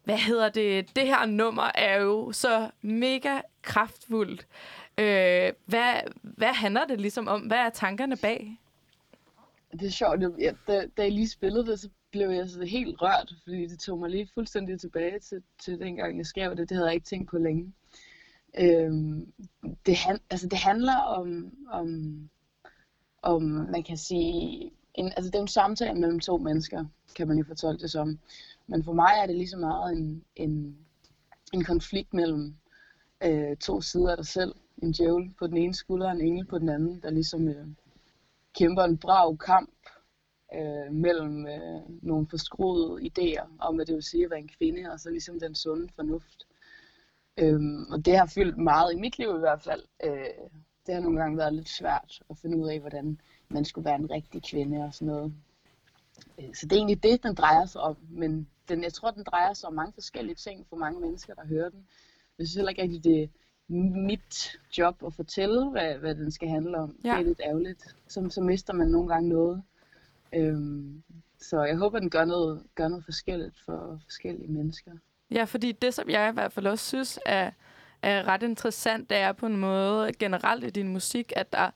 Hvad 0.04 0.18
hedder 0.18 0.50
det? 0.50 0.96
Det 0.96 1.08
her 1.08 1.26
nummer 1.26 1.72
er 1.76 2.02
jo 2.02 2.32
så 2.32 2.70
mega 2.82 3.42
kraftfuldt. 3.62 4.48
Øh, 4.98 5.54
hvad, 5.66 5.94
hvad 6.22 6.54
handler 6.54 6.86
det 6.86 7.02
ligesom 7.02 7.28
om? 7.28 7.42
Hvad 7.42 7.58
er 7.58 7.70
tankerne 7.70 8.18
bag? 8.18 8.60
Det 9.72 9.84
er 9.88 9.90
sjovt. 9.92 10.20
Det- 10.22 10.36
Ja, 10.40 10.52
da, 10.68 10.88
da 10.98 11.02
jeg 11.04 11.12
lige 11.12 11.30
spillede 11.30 11.66
det, 11.66 11.80
så 11.80 11.90
blev 12.12 12.30
jeg 12.30 12.50
så 12.50 12.64
helt 12.66 13.02
rørt, 13.02 13.34
fordi 13.44 13.68
det 13.68 13.80
tog 13.80 14.00
mig 14.00 14.10
lige 14.10 14.30
fuldstændig 14.34 14.80
tilbage 14.80 15.20
til, 15.20 15.44
til 15.60 15.80
dengang, 15.80 16.18
jeg 16.18 16.26
skrev 16.26 16.56
det. 16.56 16.70
Det 16.70 16.78
havde 16.78 16.88
jeg 16.88 16.94
ikke 16.96 17.06
tænkt 17.06 17.30
på 17.30 17.38
længe. 17.38 17.74
Øhm, 18.60 19.34
det, 19.86 19.96
han, 19.96 20.20
altså, 20.30 20.48
det 20.48 20.58
handler 20.60 20.98
om, 20.98 21.54
om, 21.72 22.20
om, 23.22 23.42
man 23.44 23.84
kan 23.84 23.98
sige, 23.98 24.72
en, 24.96 25.06
altså 25.08 25.26
det 25.32 25.36
er 25.36 25.42
en 25.42 25.48
samtale 25.48 26.00
mellem 26.00 26.20
to 26.20 26.38
mennesker, 26.38 26.86
kan 27.16 27.28
man 27.28 27.38
jo 27.38 27.44
fortolke 27.48 27.82
det 27.82 27.92
som. 27.92 28.20
Men 28.68 28.84
for 28.84 28.94
mig 28.94 29.12
er 29.22 29.26
det 29.26 29.36
lige 29.36 29.50
så 29.50 29.58
meget 29.58 29.98
en, 29.98 30.24
en, 30.36 30.78
en 31.54 31.64
konflikt 31.64 32.14
mellem 32.14 32.56
øh, 33.24 33.58
to 33.58 33.82
sider 33.82 34.12
af 34.12 34.18
dig 34.18 34.28
selv. 34.28 34.56
En 34.84 34.92
djævel 34.92 35.34
på 35.40 35.48
den 35.48 35.58
ene 35.58 35.74
skulder, 35.74 36.08
og 36.08 36.12
en 36.12 36.22
engel 36.22 36.46
på 36.46 36.60
den 36.60 36.70
anden, 36.70 37.02
der 37.02 37.10
ligesom 37.10 37.48
øh, 37.48 37.68
kæmper 38.54 38.84
en 38.84 38.98
brav 38.98 39.38
kamp 39.38 39.74
øh, 40.54 40.94
mellem 40.94 41.48
øh, 41.48 41.82
nogle 42.02 42.28
forskruede 42.30 43.02
idéer 43.10 43.48
om, 43.60 43.76
hvad 43.76 43.86
det 43.86 43.96
vil 43.96 44.04
sige 44.04 44.24
at 44.24 44.30
være 44.30 44.40
en 44.40 44.56
kvinde, 44.58 44.92
og 44.92 45.00
så 45.00 45.10
ligesom 45.10 45.40
den 45.40 45.56
sunde 45.56 45.90
fornuft. 45.96 46.48
Øhm, 47.38 47.84
og 47.92 48.06
det 48.06 48.18
har 48.18 48.26
fyldt 48.26 48.58
meget 48.58 48.94
i 48.94 49.00
mit 49.00 49.18
liv 49.18 49.30
i 49.36 49.40
hvert 49.40 49.62
fald. 49.62 49.84
Øh, 50.04 50.50
det 50.86 50.94
har 50.94 51.02
nogle 51.02 51.20
gange 51.20 51.38
været 51.38 51.54
lidt 51.54 51.70
svært 51.70 52.22
at 52.30 52.38
finde 52.38 52.58
ud 52.58 52.68
af, 52.70 52.80
hvordan 52.80 53.20
man 53.50 53.66
skulle 53.66 53.86
være 53.86 53.96
en 53.96 54.12
rigtig 54.12 54.44
kvinde 54.44 54.84
og 54.84 54.94
sådan 54.94 55.08
noget. 55.08 55.34
Øh, 56.40 56.56
så 56.56 56.66
det 56.66 56.72
er 56.72 56.78
egentlig 56.78 57.04
det, 57.04 57.24
den 57.24 57.36
drejer 57.36 57.66
sig 57.66 57.82
om. 57.82 57.98
Men 58.10 58.48
den, 58.70 58.84
jeg 58.84 58.94
tror, 58.94 59.12
den 59.12 59.24
drejer 59.24 59.54
sig 59.54 59.68
om 59.68 59.74
mange 59.74 59.94
forskellige 59.94 60.36
ting 60.36 60.68
for 60.70 60.76
mange 60.76 61.00
mennesker, 61.00 61.34
der 61.34 61.46
hører 61.46 61.70
den. 61.70 61.88
Jeg 62.38 62.48
synes 62.48 62.56
heller 62.56 62.70
ikke 62.70 62.82
rigtig, 62.82 63.04
det 63.04 63.30
mit 63.68 64.60
job 64.78 64.96
at 65.06 65.14
fortælle, 65.14 65.70
hvad, 65.70 65.96
hvad 65.96 66.16
den 66.16 66.32
skal 66.32 66.50
handle 66.50 66.78
om. 66.78 66.96
Ja. 67.04 67.10
Det 67.10 67.20
er 67.20 67.24
lidt 67.24 67.42
ærgerligt. 67.44 67.96
Så, 68.08 68.30
så 68.30 68.42
mister 68.42 68.74
man 68.74 68.88
nogle 68.88 69.08
gange 69.08 69.30
noget. 69.30 69.64
Øhm, 70.36 71.04
så 71.40 71.64
jeg 71.64 71.78
håber, 71.78 72.00
den 72.00 72.10
gør 72.10 72.26
noget, 72.26 72.64
gør 72.76 72.88
noget 72.88 73.06
forskelligt 73.06 73.56
for 73.66 74.00
forskellige 74.04 74.52
mennesker. 74.52 74.92
Ja, 75.32 75.44
fordi 75.44 75.72
det, 75.72 75.94
som 75.94 76.10
jeg 76.10 76.30
i 76.30 76.34
hvert 76.34 76.54
fald 76.54 76.68
også 76.68 76.86
synes 76.86 77.20
er, 77.26 77.52
er 78.02 78.28
ret 78.28 78.44
interessant, 78.44 79.10
det 79.10 79.18
er 79.18 79.32
på 79.32 79.46
en 79.46 79.58
måde 79.58 80.14
generelt 80.14 80.64
i 80.64 80.70
din 80.70 80.88
musik, 80.88 81.34
at 81.36 81.54
der 81.54 81.70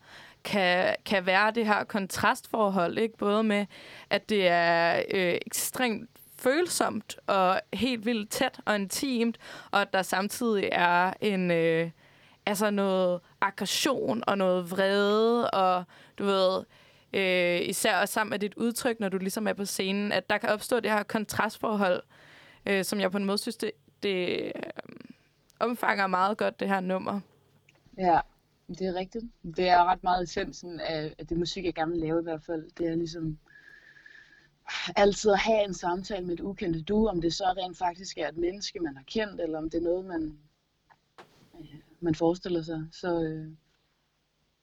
kan, 0.44 0.96
kan 1.06 1.26
være 1.26 1.52
det 1.52 1.66
her 1.66 1.84
kontrastforhold, 1.84 2.98
ikke? 2.98 3.18
både 3.18 3.44
med, 3.44 3.66
at 4.10 4.30
det 4.30 4.48
er 4.48 5.04
øh, 5.14 5.38
ekstremt 5.46 6.10
følsomt 6.40 7.18
og 7.28 7.62
helt 7.74 8.06
vildt 8.06 8.30
tæt 8.30 8.60
og 8.66 8.76
intimt, 8.76 9.38
og 9.72 9.82
at 9.82 9.94
der 9.94 10.02
samtidig 10.02 10.70
er 10.72 11.14
en 11.22 11.52
øh, 11.52 11.92
altså 12.46 12.70
noget 12.70 13.22
aggression 13.42 14.24
og 14.28 14.38
noget 14.38 14.72
vrede, 14.72 15.52
og 15.52 15.84
du 16.18 16.26
ved, 16.26 16.64
øh, 17.14 17.70
især 17.70 18.02
også 18.02 18.14
sammen 18.14 18.30
med 18.30 18.40
dit 18.40 18.54
udtryk, 18.56 19.00
når 19.00 19.10
du 19.10 19.18
ligesom 19.18 19.48
er 19.48 19.54
på 19.54 19.66
scenen, 19.66 20.12
at 20.12 20.30
der 20.30 20.38
kan 20.38 20.50
opstå 20.50 20.80
det 20.80 20.92
her 20.92 21.04
kontrastforhold, 21.04 22.04
øh, 22.66 22.84
som 22.84 23.00
jeg 23.00 23.12
på 23.12 23.18
en 23.18 23.26
måde 23.26 23.38
synes, 23.38 23.56
det, 23.58 23.72
det 24.04 24.42
øh, 24.46 24.52
omfanger 25.60 26.08
meget 26.08 26.38
godt, 26.38 26.60
det 26.60 26.68
her 26.68 26.80
nummer. 26.80 27.20
Ja, 27.98 28.20
det 28.68 28.82
er 28.82 28.94
rigtigt. 28.94 29.26
Det 29.58 29.70
er 29.70 29.86
ret 29.86 30.04
meget 30.04 30.24
essensen 30.24 30.80
af, 30.80 31.16
af 31.20 31.28
det 31.28 31.38
musik, 31.38 31.66
jeg 31.66 31.74
gerne 31.74 31.92
vil 31.92 32.02
lave 32.02 32.20
i 32.20 32.24
hvert 32.24 32.44
fald. 32.44 32.64
Det 32.78 32.88
er 32.88 32.96
ligesom 32.96 33.38
altid 34.96 35.32
at 35.32 35.40
have 35.40 35.64
en 35.64 35.74
samtale 35.74 36.26
med 36.26 36.34
et 36.34 36.40
ukendt 36.40 36.88
du, 36.88 37.08
om 37.08 37.22
det 37.22 37.34
så 37.34 37.44
rent 37.58 37.78
faktisk 37.78 38.18
er 38.18 38.30
et 38.30 38.38
menneske, 38.38 38.80
man 38.80 38.96
har 38.96 39.04
kendt, 39.04 39.42
eller 39.42 39.58
om 39.58 39.70
det 39.70 39.78
er 39.78 39.84
noget, 39.84 40.06
man, 40.06 40.38
øh, 41.60 41.76
man 42.00 42.16
forestiller 42.16 42.62
sig. 42.62 42.88
Så, 42.92 43.22
øh, 43.22 43.52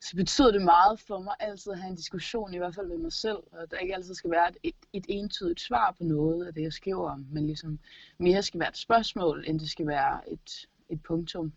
så 0.01 0.17
betyder 0.17 0.51
det 0.51 0.63
meget 0.63 1.01
for 1.01 1.19
mig 1.19 1.35
altid 1.41 1.73
at 1.73 1.79
have 1.79 1.91
en 1.91 1.97
diskussion, 1.97 2.55
i 2.55 2.59
hvert 2.59 2.75
fald 2.75 2.87
med 2.87 2.99
mig 2.99 3.13
selv, 3.13 3.39
og 3.53 3.71
der 3.71 3.77
ikke 3.77 3.95
altid 3.95 4.15
skal 4.15 4.31
være 4.31 4.49
et, 4.49 4.57
et, 4.63 4.75
et 4.93 5.05
entydigt 5.09 5.61
svar 5.61 5.95
på 5.99 6.05
noget 6.05 6.47
af 6.47 6.55
det, 6.55 6.63
jeg 6.63 6.73
skriver 6.73 7.11
om, 7.11 7.27
men 7.31 7.47
ligesom 7.47 7.79
mere 8.19 8.43
skal 8.43 8.61
være 8.61 8.69
et 8.69 8.77
spørgsmål, 8.77 9.45
end 9.47 9.61
det 9.61 9.71
skal 9.71 9.87
være 9.87 10.33
et, 10.33 10.67
et 10.89 11.03
punktum. 11.03 11.53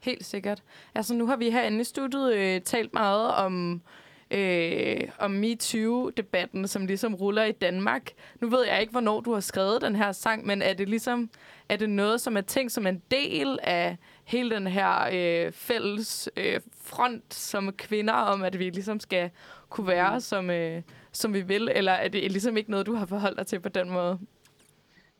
Helt 0.00 0.24
sikkert. 0.24 0.62
Altså 0.94 1.14
nu 1.14 1.26
har 1.26 1.36
vi 1.36 1.50
herinde 1.50 1.80
i 1.80 1.84
studiet 1.84 2.34
øh, 2.34 2.60
talt 2.60 2.92
meget 2.92 3.34
om 3.34 3.82
øh, 4.30 5.08
om 5.18 5.30
MeToo-debatten, 5.30 6.66
som 6.66 6.86
ligesom 6.86 7.14
ruller 7.14 7.44
i 7.44 7.52
Danmark. 7.52 8.10
Nu 8.40 8.48
ved 8.48 8.66
jeg 8.66 8.80
ikke, 8.80 8.90
hvornår 8.90 9.20
du 9.20 9.32
har 9.32 9.40
skrevet 9.40 9.82
den 9.82 9.96
her 9.96 10.12
sang, 10.12 10.46
men 10.46 10.62
er 10.62 10.72
det 10.72 10.88
ligesom 10.88 11.30
er 11.68 11.76
det 11.76 11.90
noget, 11.90 12.20
som 12.20 12.36
er 12.36 12.40
tænkt 12.40 12.72
som 12.72 12.86
en 12.86 13.02
del 13.10 13.58
af 13.62 13.96
hele 14.24 14.50
den 14.50 14.66
her 14.66 15.08
øh, 15.12 15.52
fælles 15.52 16.28
øh, 16.36 16.60
front 16.76 17.34
som 17.34 17.72
kvinder, 17.72 18.12
om 18.12 18.42
at 18.42 18.58
vi 18.58 18.70
ligesom 18.70 19.00
skal 19.00 19.30
kunne 19.68 19.86
være, 19.86 20.14
mm. 20.14 20.20
som, 20.20 20.50
øh, 20.50 20.82
som 21.12 21.34
vi 21.34 21.40
vil, 21.40 21.68
eller 21.74 21.92
er 21.92 22.08
det 22.08 22.32
ligesom 22.32 22.56
ikke 22.56 22.70
noget, 22.70 22.86
du 22.86 22.94
har 22.94 23.06
forholdt 23.06 23.38
dig 23.38 23.46
til 23.46 23.60
på 23.60 23.68
den 23.68 23.90
måde? 23.90 24.18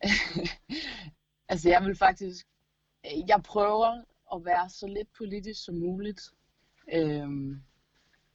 altså, 1.49 1.69
jeg 1.69 1.85
vil 1.85 1.97
faktisk... 1.97 2.47
Jeg 3.29 3.43
prøver 3.43 4.03
at 4.35 4.45
være 4.45 4.71
så 4.71 4.87
lidt 4.87 5.09
politisk 5.19 5.65
som 5.65 5.75
muligt. 5.75 6.21
Øhm, 6.93 7.63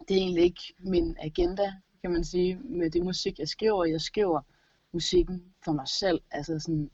det 0.07 0.17
er 0.17 0.21
egentlig 0.21 0.43
ikke 0.43 0.73
min 0.79 1.15
agenda, 1.19 1.73
kan 2.01 2.11
man 2.11 2.23
sige, 2.23 2.55
med 2.55 2.89
det 2.89 3.03
musik, 3.03 3.39
jeg 3.39 3.47
skriver. 3.47 3.85
Jeg 3.85 4.01
skriver 4.01 4.41
musikken 4.91 5.43
for 5.65 5.71
mig 5.71 5.87
selv. 5.87 6.21
Altså 6.31 6.59
sådan, 6.59 6.89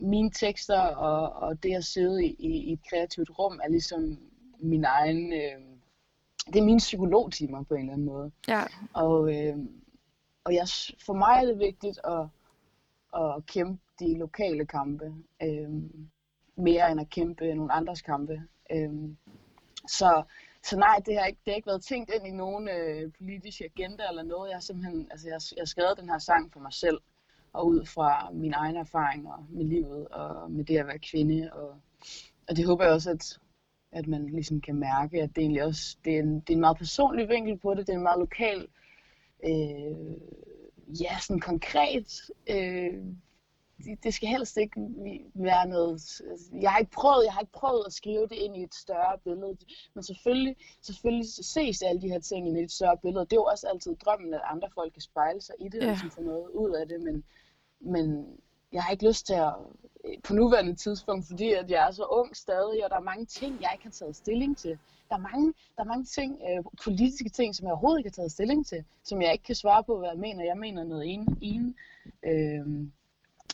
mine 0.00 0.30
tekster 0.30 0.80
og, 0.80 1.32
og 1.32 1.62
det 1.62 1.74
at 1.74 1.84
sidde 1.84 2.26
i, 2.26 2.36
i 2.38 2.72
et 2.72 2.80
kreativt 2.90 3.30
rum 3.38 3.60
er 3.64 3.68
ligesom 3.68 4.18
min 4.58 4.84
egen... 4.84 5.32
Øh, 5.32 5.60
det 6.46 6.56
er 6.56 6.64
mine 6.64 6.78
psykologtimer 6.78 7.62
på 7.62 7.74
en 7.74 7.80
eller 7.80 7.92
anden 7.92 8.06
måde. 8.06 8.32
Ja. 8.48 8.62
Og, 8.92 9.34
øh, 9.36 9.58
og 10.44 10.54
jeg, 10.54 10.66
for 11.06 11.12
mig 11.12 11.38
er 11.42 11.46
det 11.46 11.58
vigtigt 11.58 12.00
at, 12.04 12.26
at 13.22 13.46
kæmpe 13.46 13.82
de 14.00 14.18
lokale 14.18 14.66
kampe, 14.66 15.14
øh, 15.42 15.70
mere 16.56 16.92
end 16.92 17.00
at 17.00 17.10
kæmpe 17.10 17.54
nogle 17.54 17.72
andres 17.72 18.02
kampe. 18.02 18.42
Øh, 18.72 18.92
så 19.88 20.22
så 20.64 20.76
nej, 20.76 21.00
det 21.06 21.18
har 21.18 21.26
ikke, 21.26 21.40
det 21.44 21.52
har 21.52 21.56
ikke 21.56 21.66
været 21.66 21.82
tænkt 21.82 22.10
ind 22.14 22.26
i 22.26 22.30
nogen 22.30 22.68
øh, 22.68 23.12
politisk 23.18 23.60
agenda 23.60 24.02
eller 24.08 24.22
noget. 24.22 24.48
Jeg 24.48 24.56
har 24.56 24.60
simpelthen, 24.60 25.08
altså 25.10 25.28
jeg, 25.28 25.40
jeg 25.56 25.60
har 25.60 25.66
skrevet 25.66 25.98
den 26.00 26.08
her 26.08 26.18
sang 26.18 26.52
for 26.52 26.60
mig 26.60 26.72
selv, 26.72 26.98
og 27.52 27.66
ud 27.66 27.86
fra 27.86 28.30
mine 28.32 28.56
egne 28.56 28.78
erfaringer 28.78 29.46
med 29.50 29.64
livet, 29.64 30.08
og 30.08 30.50
med 30.50 30.64
det 30.64 30.78
at 30.78 30.86
være 30.86 30.98
kvinde, 30.98 31.50
og, 31.52 31.80
og 32.48 32.56
det 32.56 32.66
håber 32.66 32.84
jeg 32.84 32.92
også, 32.92 33.10
at, 33.10 33.38
at 33.92 34.06
man 34.06 34.26
ligesom 34.26 34.60
kan 34.60 34.74
mærke, 34.74 35.22
at 35.22 35.30
det 35.36 35.42
egentlig 35.42 35.64
også, 35.64 35.96
det 36.04 36.14
er 36.14 36.18
en, 36.18 36.34
det 36.40 36.50
er 36.50 36.54
en 36.54 36.60
meget 36.60 36.78
personlig 36.78 37.28
vinkel 37.28 37.58
på 37.58 37.74
det, 37.74 37.86
det 37.86 37.92
er 37.92 37.96
en 37.96 38.02
meget 38.02 38.20
lokal, 38.20 38.68
øh, 39.44 40.16
ja, 41.00 41.18
sådan 41.20 41.40
konkret 41.40 42.30
øh, 42.50 43.04
det 44.02 44.14
skal 44.14 44.28
helst 44.28 44.56
ikke 44.56 44.80
være 45.34 45.66
noget... 45.68 46.22
Jeg 46.60 46.70
har 46.70 46.78
ikke 46.78 46.90
prøvet, 46.90 47.24
jeg 47.24 47.32
har 47.32 47.40
ikke 47.40 47.52
prøvet 47.52 47.82
at 47.86 47.92
skrive 47.92 48.22
det 48.22 48.32
ind 48.32 48.56
i 48.56 48.62
et 48.62 48.74
større 48.74 49.18
billede. 49.24 49.56
Men 49.94 50.04
selvfølgelig, 50.04 50.56
selvfølgelig 50.82 51.28
ses 51.28 51.82
alle 51.82 52.02
de 52.02 52.08
her 52.08 52.20
ting 52.20 52.58
i 52.58 52.62
et 52.62 52.72
større 52.72 52.96
billede. 52.96 53.24
Det 53.24 53.32
er 53.32 53.36
jo 53.36 53.44
også 53.44 53.66
altid 53.68 53.96
drømmen, 53.96 54.34
at 54.34 54.40
andre 54.44 54.68
folk 54.74 54.92
kan 54.92 55.02
spejle 55.02 55.40
sig 55.40 55.54
i 55.60 55.68
det, 55.68 55.78
ja. 55.78 55.82
og 55.82 55.88
ligesom 55.88 56.10
få 56.10 56.20
noget 56.22 56.48
ud 56.48 56.70
af 56.70 56.88
det. 56.88 57.00
Men, 57.00 57.24
men 57.80 58.26
jeg 58.72 58.82
har 58.82 58.90
ikke 58.90 59.08
lyst 59.08 59.26
til 59.26 59.34
at 59.34 59.54
på 60.24 60.34
nuværende 60.34 60.74
tidspunkt, 60.74 61.26
fordi 61.26 61.52
at 61.52 61.70
jeg 61.70 61.88
er 61.88 61.90
så 61.90 62.04
ung 62.04 62.36
stadig, 62.36 62.84
og 62.84 62.90
der 62.90 62.96
er 62.96 63.00
mange 63.00 63.26
ting, 63.26 63.60
jeg 63.60 63.70
ikke 63.72 63.84
har 63.84 63.90
taget 63.90 64.16
stilling 64.16 64.58
til. 64.58 64.78
Der 65.08 65.14
er 65.14 65.20
mange, 65.20 65.54
der 65.76 65.82
er 65.82 65.86
mange 65.86 66.04
ting, 66.04 66.40
øh, 66.48 66.64
politiske 66.84 67.28
ting, 67.28 67.54
som 67.54 67.66
jeg 67.66 67.72
overhovedet 67.72 67.98
ikke 67.98 68.08
har 68.08 68.14
taget 68.14 68.32
stilling 68.32 68.66
til, 68.66 68.84
som 69.04 69.22
jeg 69.22 69.32
ikke 69.32 69.44
kan 69.44 69.54
svare 69.54 69.84
på, 69.84 69.98
hvad 69.98 70.08
jeg 70.08 70.18
mener. 70.18 70.44
Jeg 70.44 70.56
mener 70.56 70.84
noget 70.84 71.12
ene. 71.12 71.26
ene 71.40 71.74
øh, 72.22 72.88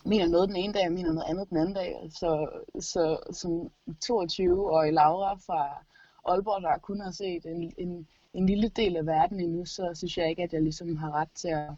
mener 0.05 0.27
noget 0.27 0.49
den 0.49 0.57
ene 0.57 0.73
dag, 0.73 0.87
og 0.87 0.93
mener 0.93 1.13
noget 1.13 1.31
andet 1.31 1.51
den 1.51 1.57
anden 1.57 1.75
dag. 1.75 1.97
Så, 2.11 2.49
så 2.81 3.19
som 3.33 3.71
22-årig 4.05 4.93
Laura 4.93 5.35
fra 5.35 5.85
Aalborg, 6.25 6.63
der 6.63 6.79
kun 6.79 7.01
har 7.01 7.11
set 7.11 7.47
en, 7.47 7.73
en, 7.79 8.07
en 8.35 8.47
lille 8.47 8.69
del 8.69 8.97
af 8.97 9.07
verden 9.07 9.41
endnu, 9.41 9.65
så 9.65 9.91
synes 9.95 10.19
jeg 10.19 10.29
ikke, 10.29 10.43
at 10.43 10.53
jeg 10.53 10.63
ligesom 10.63 10.97
har 10.97 11.11
ret 11.11 11.29
til 11.35 11.49
at 11.49 11.71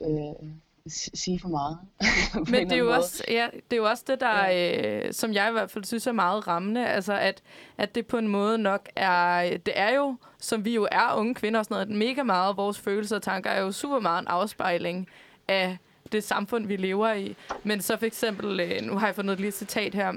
øh, 0.00 0.50
sige 0.90 1.40
for 1.40 1.48
meget. 1.48 1.78
Men 2.50 2.70
det 2.70 2.72
er, 2.72 2.76
jo 2.76 2.92
også, 2.92 3.24
ja, 3.28 3.48
det 3.52 3.72
er 3.72 3.76
jo 3.76 3.88
også 3.88 4.04
det, 4.06 4.20
der, 4.20 4.46
ja. 4.46 5.06
øh, 5.06 5.12
som 5.12 5.32
jeg 5.32 5.48
i 5.48 5.52
hvert 5.52 5.70
fald 5.70 5.84
synes 5.84 6.06
er 6.06 6.12
meget 6.12 6.46
rammende, 6.46 6.86
altså 6.86 7.12
at, 7.12 7.42
at 7.78 7.94
det 7.94 8.06
på 8.06 8.18
en 8.18 8.28
måde 8.28 8.58
nok 8.58 8.88
er, 8.96 9.40
det 9.66 9.72
er 9.76 9.94
jo, 9.94 10.16
som 10.38 10.64
vi 10.64 10.74
jo 10.74 10.88
er 10.92 11.14
unge 11.14 11.34
kvinder 11.34 11.58
og 11.58 11.64
sådan 11.64 11.74
noget, 11.74 11.98
mega 11.98 12.22
meget 12.22 12.56
vores 12.56 12.78
følelser 12.78 13.16
og 13.16 13.22
tanker 13.22 13.50
er 13.50 13.60
jo 13.60 13.72
super 13.72 13.98
meget 14.00 14.20
en 14.20 14.28
afspejling 14.28 15.08
af 15.48 15.78
det 16.12 16.24
samfund, 16.24 16.66
vi 16.66 16.76
lever 16.76 17.12
i. 17.12 17.36
Men 17.64 17.80
så 17.80 17.96
for 17.96 18.06
eksempel, 18.06 18.60
øh, 18.60 18.82
nu 18.82 18.98
har 18.98 19.06
jeg 19.06 19.14
fundet 19.14 19.32
et 19.32 19.40
lille 19.40 19.52
citat 19.52 19.94
her. 19.94 20.12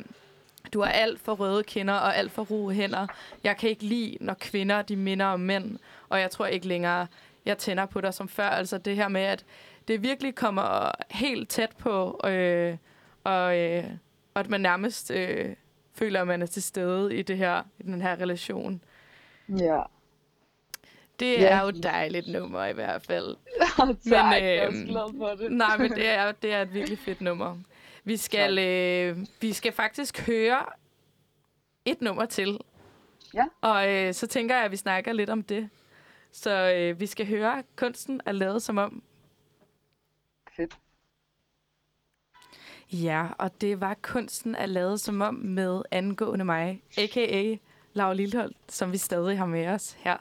Du 0.73 0.81
har 0.81 0.91
alt 0.91 1.19
for 1.19 1.33
røde 1.33 1.63
kinder 1.63 1.93
og 1.93 2.17
alt 2.17 2.31
for 2.31 2.43
ro 2.43 2.69
hænder. 2.69 3.07
Jeg 3.43 3.57
kan 3.57 3.69
ikke 3.69 3.83
lide, 3.83 4.17
når 4.21 4.33
kvinder 4.33 4.81
de 4.81 4.95
minder 4.95 5.25
om 5.25 5.39
mænd. 5.39 5.79
Og 6.09 6.19
jeg 6.19 6.31
tror 6.31 6.45
ikke 6.45 6.67
længere, 6.67 7.07
jeg 7.45 7.57
tænder 7.57 7.85
på 7.85 8.01
dig 8.01 8.13
som 8.13 8.27
før. 8.27 8.47
Altså 8.49 8.77
det 8.77 8.95
her 8.95 9.07
med, 9.07 9.21
at 9.21 9.45
det 9.87 10.01
virkelig 10.03 10.35
kommer 10.35 10.91
helt 11.11 11.49
tæt 11.49 11.71
på, 11.77 12.21
øh, 12.25 12.77
og, 13.23 13.59
øh, 13.59 13.83
og 14.33 14.39
at 14.39 14.49
man 14.49 14.61
nærmest 14.61 15.11
øh, 15.11 15.55
føler, 15.93 16.21
at 16.21 16.27
man 16.27 16.41
er 16.41 16.45
til 16.45 16.63
stede 16.63 17.15
i, 17.15 17.21
det 17.21 17.37
her, 17.37 17.63
i 17.79 17.83
den 17.83 18.01
her 18.01 18.15
relation. 18.15 18.81
Ja. 19.49 19.81
Det 21.19 21.31
ja. 21.31 21.47
er 21.47 21.61
jo 21.61 21.67
et 21.67 21.83
dejligt 21.83 22.27
nummer 22.27 22.65
i 22.65 22.73
hvert 22.73 23.01
fald. 23.01 23.35
tak, 23.77 23.87
men, 23.87 23.97
øh, 24.07 24.11
jeg 24.11 24.55
er 24.55 24.67
øhm, 24.67 24.85
glad 24.87 25.17
for 25.17 25.35
det. 25.35 25.51
nej, 25.51 25.77
men 25.77 25.91
det 25.99 26.07
er, 26.07 26.31
det 26.31 26.53
er 26.53 26.61
et 26.61 26.73
virkelig 26.73 26.99
fedt 26.99 27.21
nummer. 27.21 27.57
Vi 28.03 28.17
skal, 28.17 28.59
øh, 28.59 29.17
vi 29.41 29.53
skal 29.53 29.71
faktisk 29.71 30.27
høre 30.27 30.65
et 31.85 32.01
nummer 32.01 32.25
til. 32.25 32.59
Ja. 33.33 33.45
Og 33.61 33.89
øh, 33.89 34.13
så 34.13 34.27
tænker 34.27 34.55
jeg, 34.55 34.65
at 34.65 34.71
vi 34.71 34.77
snakker 34.77 35.13
lidt 35.13 35.29
om 35.29 35.43
det. 35.43 35.69
Så 36.31 36.73
øh, 36.75 36.99
vi 36.99 37.05
skal 37.05 37.27
høre, 37.27 37.63
kunsten 37.75 38.21
er 38.25 38.31
lavet 38.31 38.63
som 38.63 38.77
om. 38.77 39.03
Fedt. 40.55 40.77
Ja, 42.91 43.27
og 43.37 43.61
det 43.61 43.81
var 43.81 43.97
kunsten 44.01 44.55
er 44.55 44.65
lavet 44.65 45.01
som 45.01 45.21
om 45.21 45.33
med 45.35 45.81
angående 45.91 46.45
mig, 46.45 46.83
a.k.a. 46.97 47.55
Laura 47.93 48.13
Lillehold, 48.13 48.53
som 48.69 48.91
vi 48.91 48.97
stadig 48.97 49.37
har 49.37 49.45
med 49.45 49.67
os 49.67 49.95
her 49.99 50.17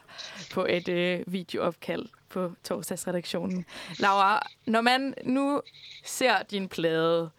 på 0.53 0.67
et 0.69 0.89
øh, 0.89 1.21
videoopkald 1.27 2.07
på 2.29 2.53
torsdagsredaktionen. 2.65 3.65
Laura, 3.99 4.47
når 4.67 4.81
man 4.81 5.15
nu 5.25 5.63
ser 6.05 6.43
din 6.43 6.69
plade 6.69 7.31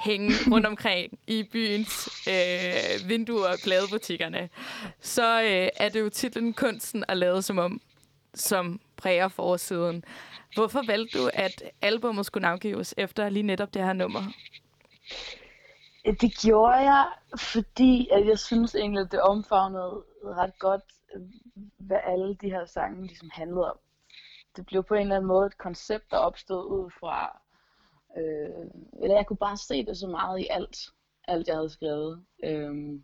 hænge 0.00 0.32
rundt 0.52 0.66
omkring 0.66 1.18
i 1.26 1.42
byens 1.42 2.08
øh, 2.28 3.08
vinduer 3.08 3.48
og 3.48 3.58
pladebutikkerne, 3.64 4.48
så 5.00 5.42
øh, 5.42 5.68
er 5.76 5.88
det 5.88 6.00
jo 6.00 6.08
titlen 6.08 6.52
Kunsten 6.52 7.04
er 7.08 7.14
lavet 7.14 7.44
som 7.44 7.58
om, 7.58 7.80
som 8.34 8.80
præger 8.96 9.28
forsiden. 9.28 10.04
Hvorfor 10.54 10.82
valgte 10.86 11.18
du, 11.18 11.30
at 11.34 11.62
albumet 11.82 12.26
skulle 12.26 12.42
navgives 12.42 12.94
efter 12.96 13.28
lige 13.28 13.42
netop 13.42 13.74
det 13.74 13.82
her 13.82 13.92
nummer? 13.92 14.32
Det 16.06 16.38
gjorde 16.42 16.76
jeg, 16.76 17.06
fordi 17.38 18.08
at 18.12 18.26
jeg 18.26 18.38
synes 18.38 18.74
egentlig, 18.74 19.00
at 19.00 19.12
det 19.12 19.20
omfavnede 19.20 20.02
ret 20.24 20.58
godt, 20.58 20.82
hvad 21.78 21.98
alle 22.04 22.34
de 22.34 22.50
her 22.50 22.64
sange 22.64 23.06
ligesom 23.06 23.30
handlede 23.32 23.70
om. 23.70 23.78
Det 24.56 24.66
blev 24.66 24.84
på 24.84 24.94
en 24.94 25.00
eller 25.00 25.16
anden 25.16 25.28
måde 25.28 25.46
et 25.46 25.58
koncept, 25.58 26.10
der 26.10 26.16
opstod 26.16 26.64
ud 26.70 26.90
fra, 26.90 27.40
øh, 28.16 28.66
eller 29.02 29.16
jeg 29.16 29.26
kunne 29.26 29.36
bare 29.36 29.56
se 29.56 29.86
det 29.86 29.96
så 29.96 30.06
meget 30.06 30.40
i 30.40 30.46
alt, 30.50 30.78
alt 31.28 31.48
jeg 31.48 31.56
havde 31.56 31.70
skrevet. 31.70 32.24
Øh, 32.44 33.00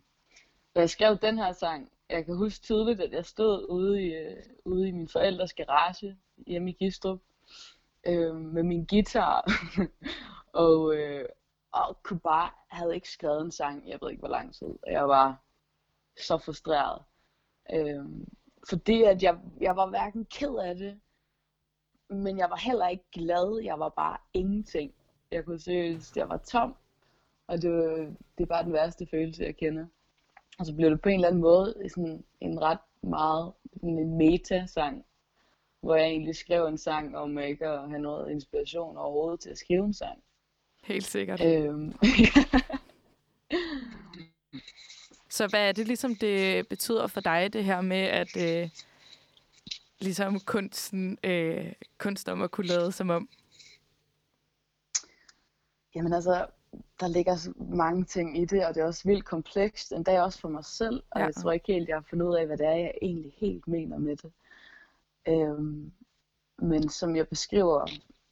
da 0.75 0.79
jeg 0.79 0.89
skrev 0.89 1.17
den 1.17 1.37
her 1.37 1.51
sang, 1.51 1.91
jeg 2.09 2.25
kan 2.25 2.37
huske 2.37 2.63
tydeligt, 2.63 3.01
at 3.01 3.11
jeg 3.11 3.25
stod 3.25 3.65
ude 3.69 4.03
i, 4.03 4.13
øh, 4.13 4.43
ude 4.65 4.87
i 4.87 4.91
min 4.91 5.07
forældres 5.07 5.53
garage 5.53 6.17
hjemme 6.47 6.69
i 6.69 6.73
Gistrup 6.73 7.19
øh, 8.07 8.35
med 8.35 8.63
min 8.63 8.85
guitar 8.85 9.51
og, 10.65 10.95
øh, 10.95 11.25
og 11.73 12.03
kunne 12.03 12.19
bare, 12.19 12.49
havde 12.69 12.95
ikke 12.95 13.09
skrevet 13.09 13.41
en 13.41 13.51
sang, 13.51 13.89
jeg 13.89 13.99
ved 14.01 14.09
ikke 14.09 14.21
hvor 14.21 14.29
lang 14.29 14.53
tid, 14.53 14.67
og 14.67 14.91
jeg 14.91 15.07
var 15.07 15.43
så 16.17 16.37
frustreret. 16.37 17.01
Øhm, 17.73 18.27
fordi 18.69 19.03
at 19.03 19.23
jeg, 19.23 19.39
jeg 19.61 19.75
var 19.75 19.89
hverken 19.89 20.25
ked 20.25 20.55
af 20.55 20.75
det, 20.75 20.99
men 22.09 22.37
jeg 22.37 22.49
var 22.49 22.55
heller 22.55 22.87
ikke 22.87 23.05
glad, 23.11 23.61
jeg 23.63 23.79
var 23.79 23.89
bare 23.89 24.17
ingenting. 24.33 24.93
Jeg 25.31 25.45
kunne 25.45 25.59
seriøst, 25.59 26.17
jeg 26.17 26.29
var 26.29 26.37
tom, 26.37 26.75
og 27.47 27.61
det, 27.61 27.71
det 28.37 28.43
er 28.43 28.47
bare 28.47 28.63
den 28.63 28.73
værste 28.73 29.07
følelse, 29.11 29.43
jeg 29.43 29.55
kender. 29.55 29.85
Og 30.59 30.65
så 30.65 30.75
blev 30.75 30.89
det 30.89 31.01
på 31.01 31.09
en 31.09 31.15
eller 31.15 31.27
anden 31.27 31.41
måde 31.41 31.89
sådan 31.89 32.25
en 32.41 32.61
ret 32.61 32.79
meget 33.01 33.53
en 33.83 34.17
meta-sang, 34.17 35.05
hvor 35.81 35.95
jeg 35.95 36.07
egentlig 36.07 36.35
skrev 36.35 36.65
en 36.65 36.77
sang 36.77 37.17
om 37.17 37.39
ikke 37.39 37.67
at 37.67 37.89
have 37.89 38.01
noget 38.01 38.31
inspiration 38.31 38.97
overhovedet 38.97 39.39
til 39.39 39.49
at 39.49 39.57
skrive 39.57 39.85
en 39.85 39.93
sang. 39.93 40.23
Helt 40.83 41.05
sikkert. 41.05 41.41
Øhm, 41.45 41.93
Så 45.29 45.47
hvad 45.47 45.67
er 45.67 45.71
det 45.71 45.87
ligesom, 45.87 46.15
det 46.15 46.67
betyder 46.67 47.07
for 47.07 47.21
dig, 47.21 47.53
det 47.53 47.63
her 47.63 47.81
med, 47.81 47.97
at 47.97 48.37
øh, 48.37 48.69
ligesom 49.99 50.39
kunsten, 50.39 51.17
øh, 51.23 51.73
kunst 51.97 52.29
om 52.29 52.41
at 52.41 52.51
kunne 52.51 52.67
lade 52.67 52.91
som 52.91 53.09
om? 53.09 53.29
Jamen 55.95 56.13
altså, 56.13 56.45
der 56.99 57.07
ligger 57.07 57.35
så 57.35 57.53
mange 57.57 58.03
ting 58.03 58.37
i 58.41 58.45
det, 58.45 58.65
og 58.65 58.75
det 58.75 58.81
er 58.81 58.85
også 58.85 59.07
vildt 59.07 59.25
komplekst, 59.25 59.91
endda 59.91 60.21
også 60.21 60.39
for 60.39 60.49
mig 60.49 60.65
selv, 60.65 61.03
og 61.11 61.19
ja. 61.19 61.25
jeg 61.25 61.35
tror 61.35 61.51
ikke 61.51 61.73
helt, 61.73 61.89
jeg 61.89 61.95
har 61.95 62.05
fundet 62.09 62.25
ud 62.25 62.35
af, 62.35 62.45
hvad 62.45 62.57
det 62.57 62.65
er, 62.65 62.75
jeg 62.75 62.93
egentlig 63.01 63.33
helt 63.37 63.67
mener 63.67 63.97
med 63.97 64.15
det. 64.15 64.31
Øhm, 65.27 65.91
men 66.57 66.89
som 66.89 67.15
jeg 67.15 67.27
beskriver 67.27 67.85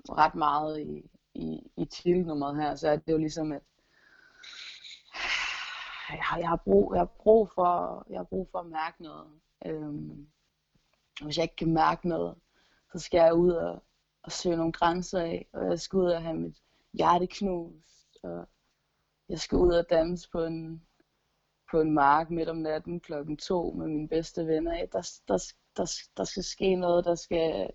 ret 0.10 0.36
meget 0.36 0.80
i, 0.80 1.10
i, 1.34 1.72
i 1.78 1.86
titelnummeret 1.86 2.56
her, 2.56 2.76
så 2.76 2.90
er 2.90 2.96
det 2.96 3.12
jo 3.12 3.18
ligesom, 3.18 3.52
at 3.52 3.62
jeg 6.10 6.24
har, 6.24 6.38
jeg 6.38 6.50
har, 6.50 6.62
brug, 6.66 6.94
jeg 6.94 7.02
har, 7.02 7.12
brug, 7.20 7.50
for, 7.56 8.06
jeg 8.10 8.20
har 8.20 8.24
brug 8.24 8.50
for 8.52 8.60
at 8.60 8.66
mærke 8.66 9.04
noget. 9.04 9.28
Øhm, 9.66 10.28
hvis 11.24 11.38
jeg 11.38 11.44
ikke 11.44 11.56
kan 11.56 11.74
mærke 11.74 12.08
noget, 12.08 12.36
så 12.94 13.00
skal 13.00 13.18
jeg 13.18 13.34
ud 13.34 13.52
og, 13.52 13.84
og 14.24 14.32
søge 14.32 14.58
nogle 14.58 14.72
grænser 14.72 15.20
af, 15.20 15.48
og 15.54 15.66
jeg 15.66 15.80
skal 15.80 15.98
ud 15.98 16.12
og 16.12 16.22
have 16.22 16.38
mit 16.38 16.58
hjerte 16.94 17.28
knust, 17.28 18.18
og 18.24 18.48
jeg 19.30 19.40
skal 19.40 19.58
ud 19.58 19.74
og 19.74 19.86
danse 19.90 20.30
på 20.30 20.44
en, 20.44 20.86
på 21.72 21.82
en 21.82 21.92
mark 21.92 22.30
midt 22.30 22.50
om 22.50 22.58
natten 22.58 23.00
klokken 23.00 23.38
to 23.38 23.72
med 23.72 23.88
mine 23.88 24.08
bedste 24.08 24.48
venner. 24.48 24.86
Der, 24.86 25.12
der, 25.28 25.54
der, 25.78 25.92
der 26.18 26.24
skal 26.24 26.44
ske 26.44 26.76
noget, 26.76 27.06
der 27.06 27.16
skal... 27.16 27.70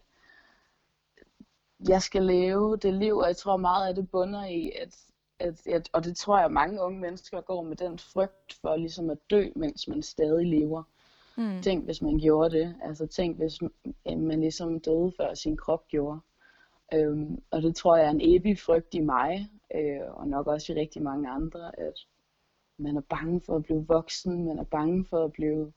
Jeg 1.88 2.02
skal 2.02 2.23
leve 2.23 2.76
det 2.76 2.95
liv, 2.95 3.16
og 3.16 3.26
jeg 3.26 3.37
tror 3.37 3.56
meget 3.56 3.88
af 3.88 3.95
det 3.95 4.11
bunder 4.11 4.45
i, 4.45 4.73
at, 4.80 4.97
at, 5.38 5.66
at 5.66 5.90
og 5.92 6.04
det 6.04 6.16
tror 6.16 6.38
jeg 6.38 6.52
mange 6.52 6.83
unge 6.83 7.00
mennesker 7.00 7.40
går 7.40 7.62
med 7.62 7.76
den 7.76 7.99
frygt 7.99 8.59
for 8.61 8.76
ligesom 8.76 9.11
at 9.11 9.18
dø, 9.30 9.49
mens 9.56 9.88
man 9.88 10.02
stadig 10.02 10.47
lever. 10.47 10.83
Mm. 11.37 11.62
Tænk, 11.62 11.85
hvis 11.85 12.02
man 12.02 12.18
gjorde 12.18 12.59
det. 12.59 12.76
Altså 12.83 13.06
tænk, 13.06 13.37
hvis 13.37 13.62
man, 14.06 14.40
ligesom 14.40 14.80
døde 14.80 15.12
før 15.16 15.35
sin 15.35 15.56
krop 15.56 15.88
gjorde. 15.88 16.21
Øhm, 16.95 17.42
og 17.50 17.62
det 17.62 17.76
tror 17.76 17.97
jeg 17.97 18.06
er 18.06 18.11
en 18.11 18.21
evig 18.23 18.59
frygt 18.59 18.95
i 18.95 19.00
mig, 19.00 19.49
øh, 19.75 20.00
og 20.11 20.28
nok 20.28 20.47
også 20.47 20.73
i 20.73 20.76
rigtig 20.76 21.02
mange 21.02 21.30
andre, 21.30 21.80
at 21.80 21.95
man 22.78 22.97
er 22.97 23.00
bange 23.00 23.40
for 23.40 23.56
at 23.56 23.62
blive 23.62 23.87
voksen, 23.87 24.45
man 24.45 24.59
er 24.59 24.64
bange 24.64 25.06
for 25.11 25.25
at 25.25 25.33
blive, 25.33 25.73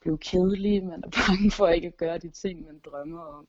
blive 0.00 0.18
kedelig, 0.18 0.84
man 0.84 1.02
er 1.04 1.10
bange 1.28 1.50
for 1.50 1.68
ikke 1.68 1.86
at 1.86 1.96
gøre 1.96 2.18
de 2.18 2.30
ting, 2.30 2.66
man 2.66 2.80
drømmer 2.84 3.20
om. 3.20 3.46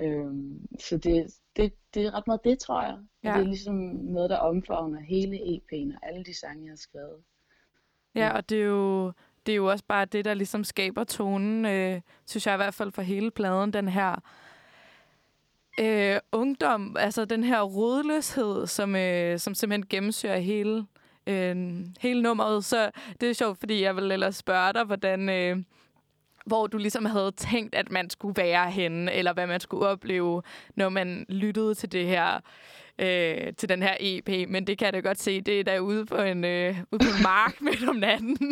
Øhm, 0.00 0.66
så 0.80 0.98
det, 0.98 1.34
det, 1.56 1.72
det 1.94 2.06
er 2.06 2.14
ret 2.14 2.26
meget 2.26 2.44
det, 2.44 2.58
tror 2.58 2.82
jeg. 2.82 2.98
Ja. 3.24 3.32
Det 3.32 3.40
er 3.40 3.44
ligesom 3.44 3.74
noget, 4.02 4.30
der 4.30 4.36
omfavner 4.36 5.00
hele 5.00 5.36
EP'en 5.36 5.96
og 5.96 6.08
alle 6.08 6.24
de 6.24 6.38
sange, 6.38 6.64
jeg 6.64 6.70
har 6.70 6.76
skrevet. 6.76 7.22
Ja, 8.14 8.36
og 8.36 8.48
det 8.48 8.60
er 8.60 8.64
jo, 8.64 9.12
det 9.46 9.52
er 9.52 9.56
jo 9.56 9.70
også 9.70 9.84
bare 9.88 10.04
det, 10.04 10.24
der 10.24 10.34
ligesom 10.34 10.64
skaber 10.64 11.04
tonen, 11.04 11.66
øh, 11.66 12.00
synes 12.26 12.46
jeg 12.46 12.54
i 12.54 12.56
hvert 12.56 12.74
fald 12.74 12.92
for 12.92 13.02
hele 13.02 13.30
pladen, 13.30 13.72
den 13.72 13.88
her 13.88 14.16
øh, 15.80 16.20
ungdom, 16.32 16.96
altså 16.98 17.24
den 17.24 17.44
her 17.44 17.62
rodløshed, 17.62 18.66
som, 18.66 18.96
øh, 18.96 19.38
som 19.38 19.54
simpelthen 19.54 19.86
gennemsyrer 19.88 20.38
hele, 20.38 20.86
øh, 21.26 21.56
hele 22.00 22.22
nummeret. 22.22 22.64
Så 22.64 22.90
det 23.20 23.30
er 23.30 23.34
sjovt, 23.34 23.58
fordi 23.58 23.82
jeg 23.82 23.96
vil 23.96 24.10
ellers 24.10 24.36
spørge 24.36 24.72
dig, 24.72 24.84
hvordan... 24.84 25.28
Øh, 25.28 25.62
hvor 26.44 26.66
du 26.66 26.78
ligesom 26.78 27.04
havde 27.04 27.30
tænkt, 27.32 27.74
at 27.74 27.90
man 27.90 28.10
skulle 28.10 28.34
være 28.42 28.70
henne, 28.70 29.12
eller 29.12 29.32
hvad 29.32 29.46
man 29.46 29.60
skulle 29.60 29.86
opleve, 29.86 30.42
når 30.76 30.88
man 30.88 31.26
lyttede 31.28 31.74
til 31.74 31.92
det 31.92 32.06
her, 32.06 32.40
øh, 32.98 33.52
til 33.56 33.68
den 33.68 33.82
her 33.82 33.96
EP. 34.00 34.48
Men 34.50 34.66
det 34.66 34.78
kan 34.78 34.84
jeg 34.84 34.92
da 34.92 35.00
godt 35.00 35.18
se, 35.20 35.40
det 35.40 35.60
er 35.60 35.64
der 35.64 35.78
ude 35.80 36.06
på 36.06 36.16
en, 36.16 36.44
øh, 36.44 36.76
ude 36.92 36.98
på 36.98 37.10
en 37.16 37.22
mark 37.32 37.60
midt 37.60 37.88
om 37.88 37.96
natten. 37.96 38.38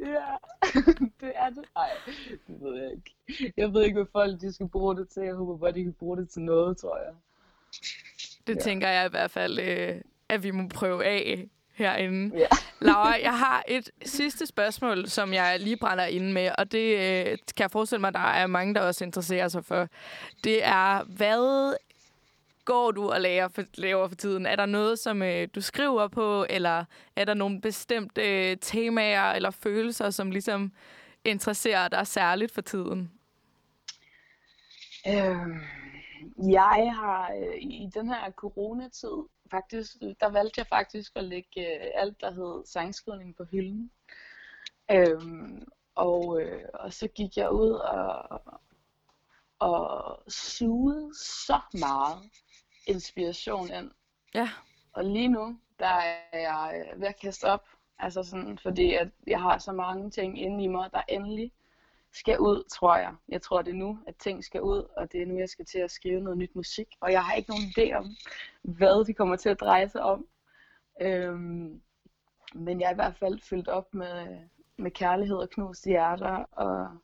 Ja, 0.00 0.26
det 1.20 1.32
er 1.34 1.48
det. 1.50 1.64
Nej, 1.76 1.88
det 2.46 2.60
ved 2.60 2.82
jeg 2.82 2.90
ikke. 2.92 3.52
Jeg 3.56 3.72
ved 3.72 3.82
ikke, 3.84 3.94
hvad 3.94 4.06
folk 4.12 4.40
de 4.40 4.52
skal 4.52 4.68
bruge 4.68 4.96
det 4.96 5.08
til. 5.08 5.22
Jeg 5.22 5.34
håber 5.34 5.56
bare, 5.56 5.72
de 5.72 5.82
kan 5.82 5.92
bruge 5.92 6.16
det 6.16 6.28
til 6.30 6.42
noget, 6.42 6.76
tror 6.76 6.96
jeg. 6.98 7.14
Det 8.46 8.54
Ja. 8.56 8.60
tænker 8.60 8.88
jeg 8.88 9.06
i 9.06 9.10
hvert 9.10 9.30
fald, 9.30 9.58
øh, 9.58 10.00
at 10.28 10.42
vi 10.42 10.50
må 10.50 10.68
prøve 10.74 11.04
af 11.04 11.48
herinde. 11.78 12.38
Ja. 12.38 12.46
Laura, 12.86 13.16
jeg 13.22 13.38
har 13.38 13.64
et 13.68 13.90
sidste 14.06 14.46
spørgsmål, 14.46 15.08
som 15.08 15.32
jeg 15.32 15.56
lige 15.60 15.76
brænder 15.76 16.04
ind 16.04 16.32
med, 16.32 16.50
og 16.58 16.72
det 16.72 16.96
øh, 16.96 17.24
kan 17.26 17.62
jeg 17.64 17.70
forestille 17.70 18.00
mig, 18.00 18.14
der 18.14 18.20
er 18.20 18.46
mange, 18.46 18.74
der 18.74 18.80
også 18.80 19.04
interesserer 19.04 19.48
sig 19.48 19.64
for. 19.64 19.88
Det 20.44 20.64
er, 20.64 21.04
hvad 21.04 21.74
går 22.64 22.90
du 22.90 23.10
og 23.10 23.20
laver 23.20 23.48
for, 23.48 23.62
laver 23.74 24.08
for 24.08 24.14
tiden? 24.14 24.46
Er 24.46 24.56
der 24.56 24.66
noget, 24.66 24.98
som 24.98 25.22
øh, 25.22 25.48
du 25.54 25.60
skriver 25.60 26.08
på, 26.08 26.46
eller 26.50 26.84
er 27.16 27.24
der 27.24 27.34
nogle 27.34 27.60
bestemte 27.60 28.50
øh, 28.50 28.56
temaer 28.60 29.32
eller 29.32 29.50
følelser, 29.50 30.10
som 30.10 30.30
ligesom 30.30 30.72
interesserer 31.24 31.88
dig 31.88 32.06
særligt 32.06 32.54
for 32.54 32.60
tiden? 32.60 33.10
Øhm, 35.08 35.60
jeg 36.50 36.92
har 36.96 37.32
øh, 37.32 37.56
i 37.60 37.90
den 37.94 38.08
her 38.08 38.30
coronatid 38.30 39.28
faktisk, 39.50 39.96
der 40.20 40.28
valgte 40.28 40.58
jeg 40.58 40.66
faktisk 40.66 41.12
at 41.16 41.24
lægge 41.24 41.60
øh, 41.60 41.90
alt, 41.94 42.20
der 42.20 42.30
hed 42.30 42.66
sangskrivning 42.66 43.36
på 43.36 43.44
hylden. 43.44 43.90
Øhm, 44.90 45.68
og, 45.94 46.40
øh, 46.42 46.64
og 46.74 46.92
så 46.92 47.08
gik 47.08 47.36
jeg 47.36 47.50
ud 47.50 47.70
og, 47.70 48.42
og 49.58 50.22
sugede 50.28 51.10
så 51.14 51.60
meget 51.78 52.30
inspiration 52.86 53.70
ind. 53.70 53.90
Ja, 54.34 54.50
Og 54.92 55.04
lige 55.04 55.28
nu, 55.28 55.58
der 55.78 55.86
er 56.32 56.38
jeg 56.38 56.84
øh, 56.92 57.00
ved 57.00 57.08
at 57.08 57.20
kaste 57.20 57.44
op. 57.44 57.68
Altså 57.98 58.22
sådan, 58.22 58.58
fordi 58.58 58.94
at 58.94 59.08
jeg 59.26 59.40
har 59.40 59.58
så 59.58 59.72
mange 59.72 60.10
ting 60.10 60.40
inde 60.40 60.64
i 60.64 60.66
mig, 60.66 60.92
der 60.92 61.02
endelig 61.08 61.52
skal 62.12 62.38
ud, 62.38 62.64
tror 62.72 62.96
jeg. 62.96 63.14
Jeg 63.28 63.42
tror, 63.42 63.62
det 63.62 63.70
er 63.70 63.78
nu, 63.78 63.98
at 64.06 64.16
ting 64.16 64.44
skal 64.44 64.62
ud, 64.62 64.84
og 64.96 65.12
det 65.12 65.22
er 65.22 65.26
nu, 65.26 65.38
jeg 65.38 65.48
skal 65.48 65.64
til 65.64 65.78
at 65.78 65.90
skrive 65.90 66.20
noget 66.20 66.38
nyt 66.38 66.54
musik. 66.56 66.88
Og 67.00 67.12
jeg 67.12 67.24
har 67.24 67.34
ikke 67.34 67.50
nogen 67.50 67.64
idé 67.64 67.96
om, 67.96 68.16
hvad 68.62 69.04
det 69.04 69.16
kommer 69.16 69.36
til 69.36 69.48
at 69.48 69.60
dreje 69.60 69.88
sig 69.88 70.02
om. 70.02 70.26
Øhm, 71.00 71.80
men 72.54 72.80
jeg 72.80 72.86
er 72.86 72.92
i 72.92 72.94
hvert 72.94 73.16
fald 73.16 73.40
fyldt 73.40 73.68
op 73.68 73.94
med, 73.94 74.38
med 74.76 74.90
kærlighed 74.90 75.36
og 75.36 75.50
knuste 75.50 75.90
hjerter, 75.90 76.44
og 76.52 76.98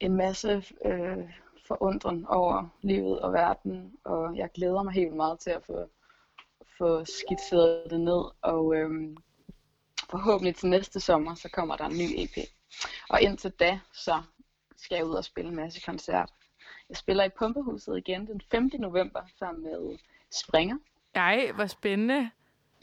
en 0.00 0.16
masse 0.16 0.64
øh, 0.84 1.32
forundren 1.66 2.26
over 2.26 2.68
livet 2.82 3.20
og 3.20 3.32
verden. 3.32 3.96
Og 4.04 4.36
jeg 4.36 4.50
glæder 4.54 4.82
mig 4.82 4.92
helt 4.92 5.16
meget 5.16 5.38
til 5.38 5.50
at 5.50 5.64
få 5.64 5.90
få 6.80 7.04
skitseret 7.04 7.90
det 7.90 8.00
ned, 8.00 8.24
og 8.42 8.74
øhm, 8.74 9.16
forhåbentlig 10.10 10.54
til 10.56 10.68
næste 10.68 11.00
sommer, 11.00 11.34
så 11.34 11.48
kommer 11.52 11.76
der 11.76 11.84
en 11.84 11.98
ny 11.98 12.08
EP. 12.16 12.36
Og 13.08 13.22
indtil 13.22 13.50
da, 13.50 13.80
så 13.92 14.22
skal 14.76 14.96
jeg 14.96 15.04
ud 15.04 15.14
og 15.14 15.24
spille 15.24 15.50
en 15.50 15.56
masse 15.56 15.80
koncerter. 15.80 16.32
Jeg 16.88 16.96
spiller 16.96 17.24
i 17.24 17.28
Pumpehuset 17.28 17.98
igen 17.98 18.26
den 18.26 18.42
5. 18.50 18.70
november 18.78 19.20
sammen 19.38 19.64
med 19.64 19.98
Springer. 20.30 20.76
ej, 21.14 21.50
hvor 21.54 21.66
spændende. 21.66 22.30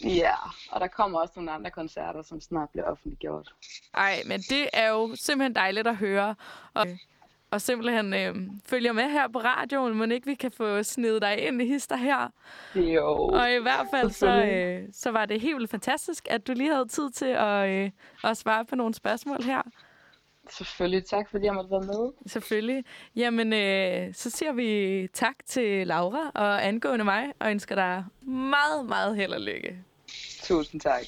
Ja, 0.04 0.34
og 0.72 0.80
der 0.80 0.88
kommer 0.88 1.20
også 1.20 1.34
nogle 1.36 1.52
andre 1.52 1.72
koncerter, 1.72 2.22
som 2.22 2.42
snart 2.42 2.70
bliver 2.70 2.86
offentliggjort. 2.86 3.54
Ej, 3.94 4.22
men 4.26 4.40
det 4.40 4.70
er 4.74 4.90
jo 4.90 5.16
simpelthen 5.16 5.56
dejligt 5.56 5.88
at 5.88 5.96
høre. 5.96 6.36
Og, 6.74 6.88
og 7.52 7.62
simpelthen 7.62 8.14
øh, 8.14 8.36
følger 8.66 8.92
med 8.92 9.04
her 9.04 9.28
på 9.28 9.40
radioen, 9.40 9.98
men 9.98 10.12
ikke 10.12 10.28
vi 10.28 10.36
kan 10.36 10.52
få 10.52 10.84
snedet 10.84 11.22
dig 11.22 11.48
ind 11.48 11.62
i 11.62 11.66
hister 11.68 11.96
her. 11.96 12.32
Jo, 12.76 13.08
Og 13.16 13.54
i 13.54 13.58
hvert 13.62 13.88
fald 13.94 14.12
så, 14.12 14.28
øh, 14.46 14.84
så 14.94 15.12
var 15.12 15.26
det 15.26 15.42
helt 15.42 15.56
vildt 15.58 15.72
fantastisk, 15.72 16.28
at 16.30 16.48
du 16.48 16.54
lige 16.54 16.74
havde 16.74 16.88
tid 16.88 17.12
til 17.12 17.26
at, 17.26 17.70
øh, 17.70 17.92
at 18.24 18.38
svare 18.38 18.66
på 18.66 18.76
nogle 18.76 18.94
spørgsmål 18.94 19.44
her. 19.44 19.62
selvfølgelig. 20.50 21.06
Tak 21.06 21.30
fordi 21.32 21.46
jeg 21.46 21.54
måtte 21.54 21.72
være 21.72 21.82
med. 21.82 22.12
Selvfølgelig. 22.26 22.84
Jamen, 23.16 23.54
øh, 23.54 24.14
så 24.14 24.30
siger 24.30 24.52
vi 24.54 25.08
tak 25.14 25.36
til 25.46 25.88
Laura 25.88 26.32
og 26.36 26.68
angående 26.68 27.06
mig, 27.06 27.34
og 27.40 27.52
ønsker 27.52 27.76
dig 27.76 28.06
meget, 28.22 28.86
meget 28.86 29.16
held 29.16 29.34
og 29.34 29.42
lykke. 29.42 29.78
Tusind 30.44 30.82
tak. 30.82 31.06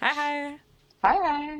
Hej 0.00 0.10
hej! 0.14 0.58
Hej 1.02 1.16
hej. 1.24 1.58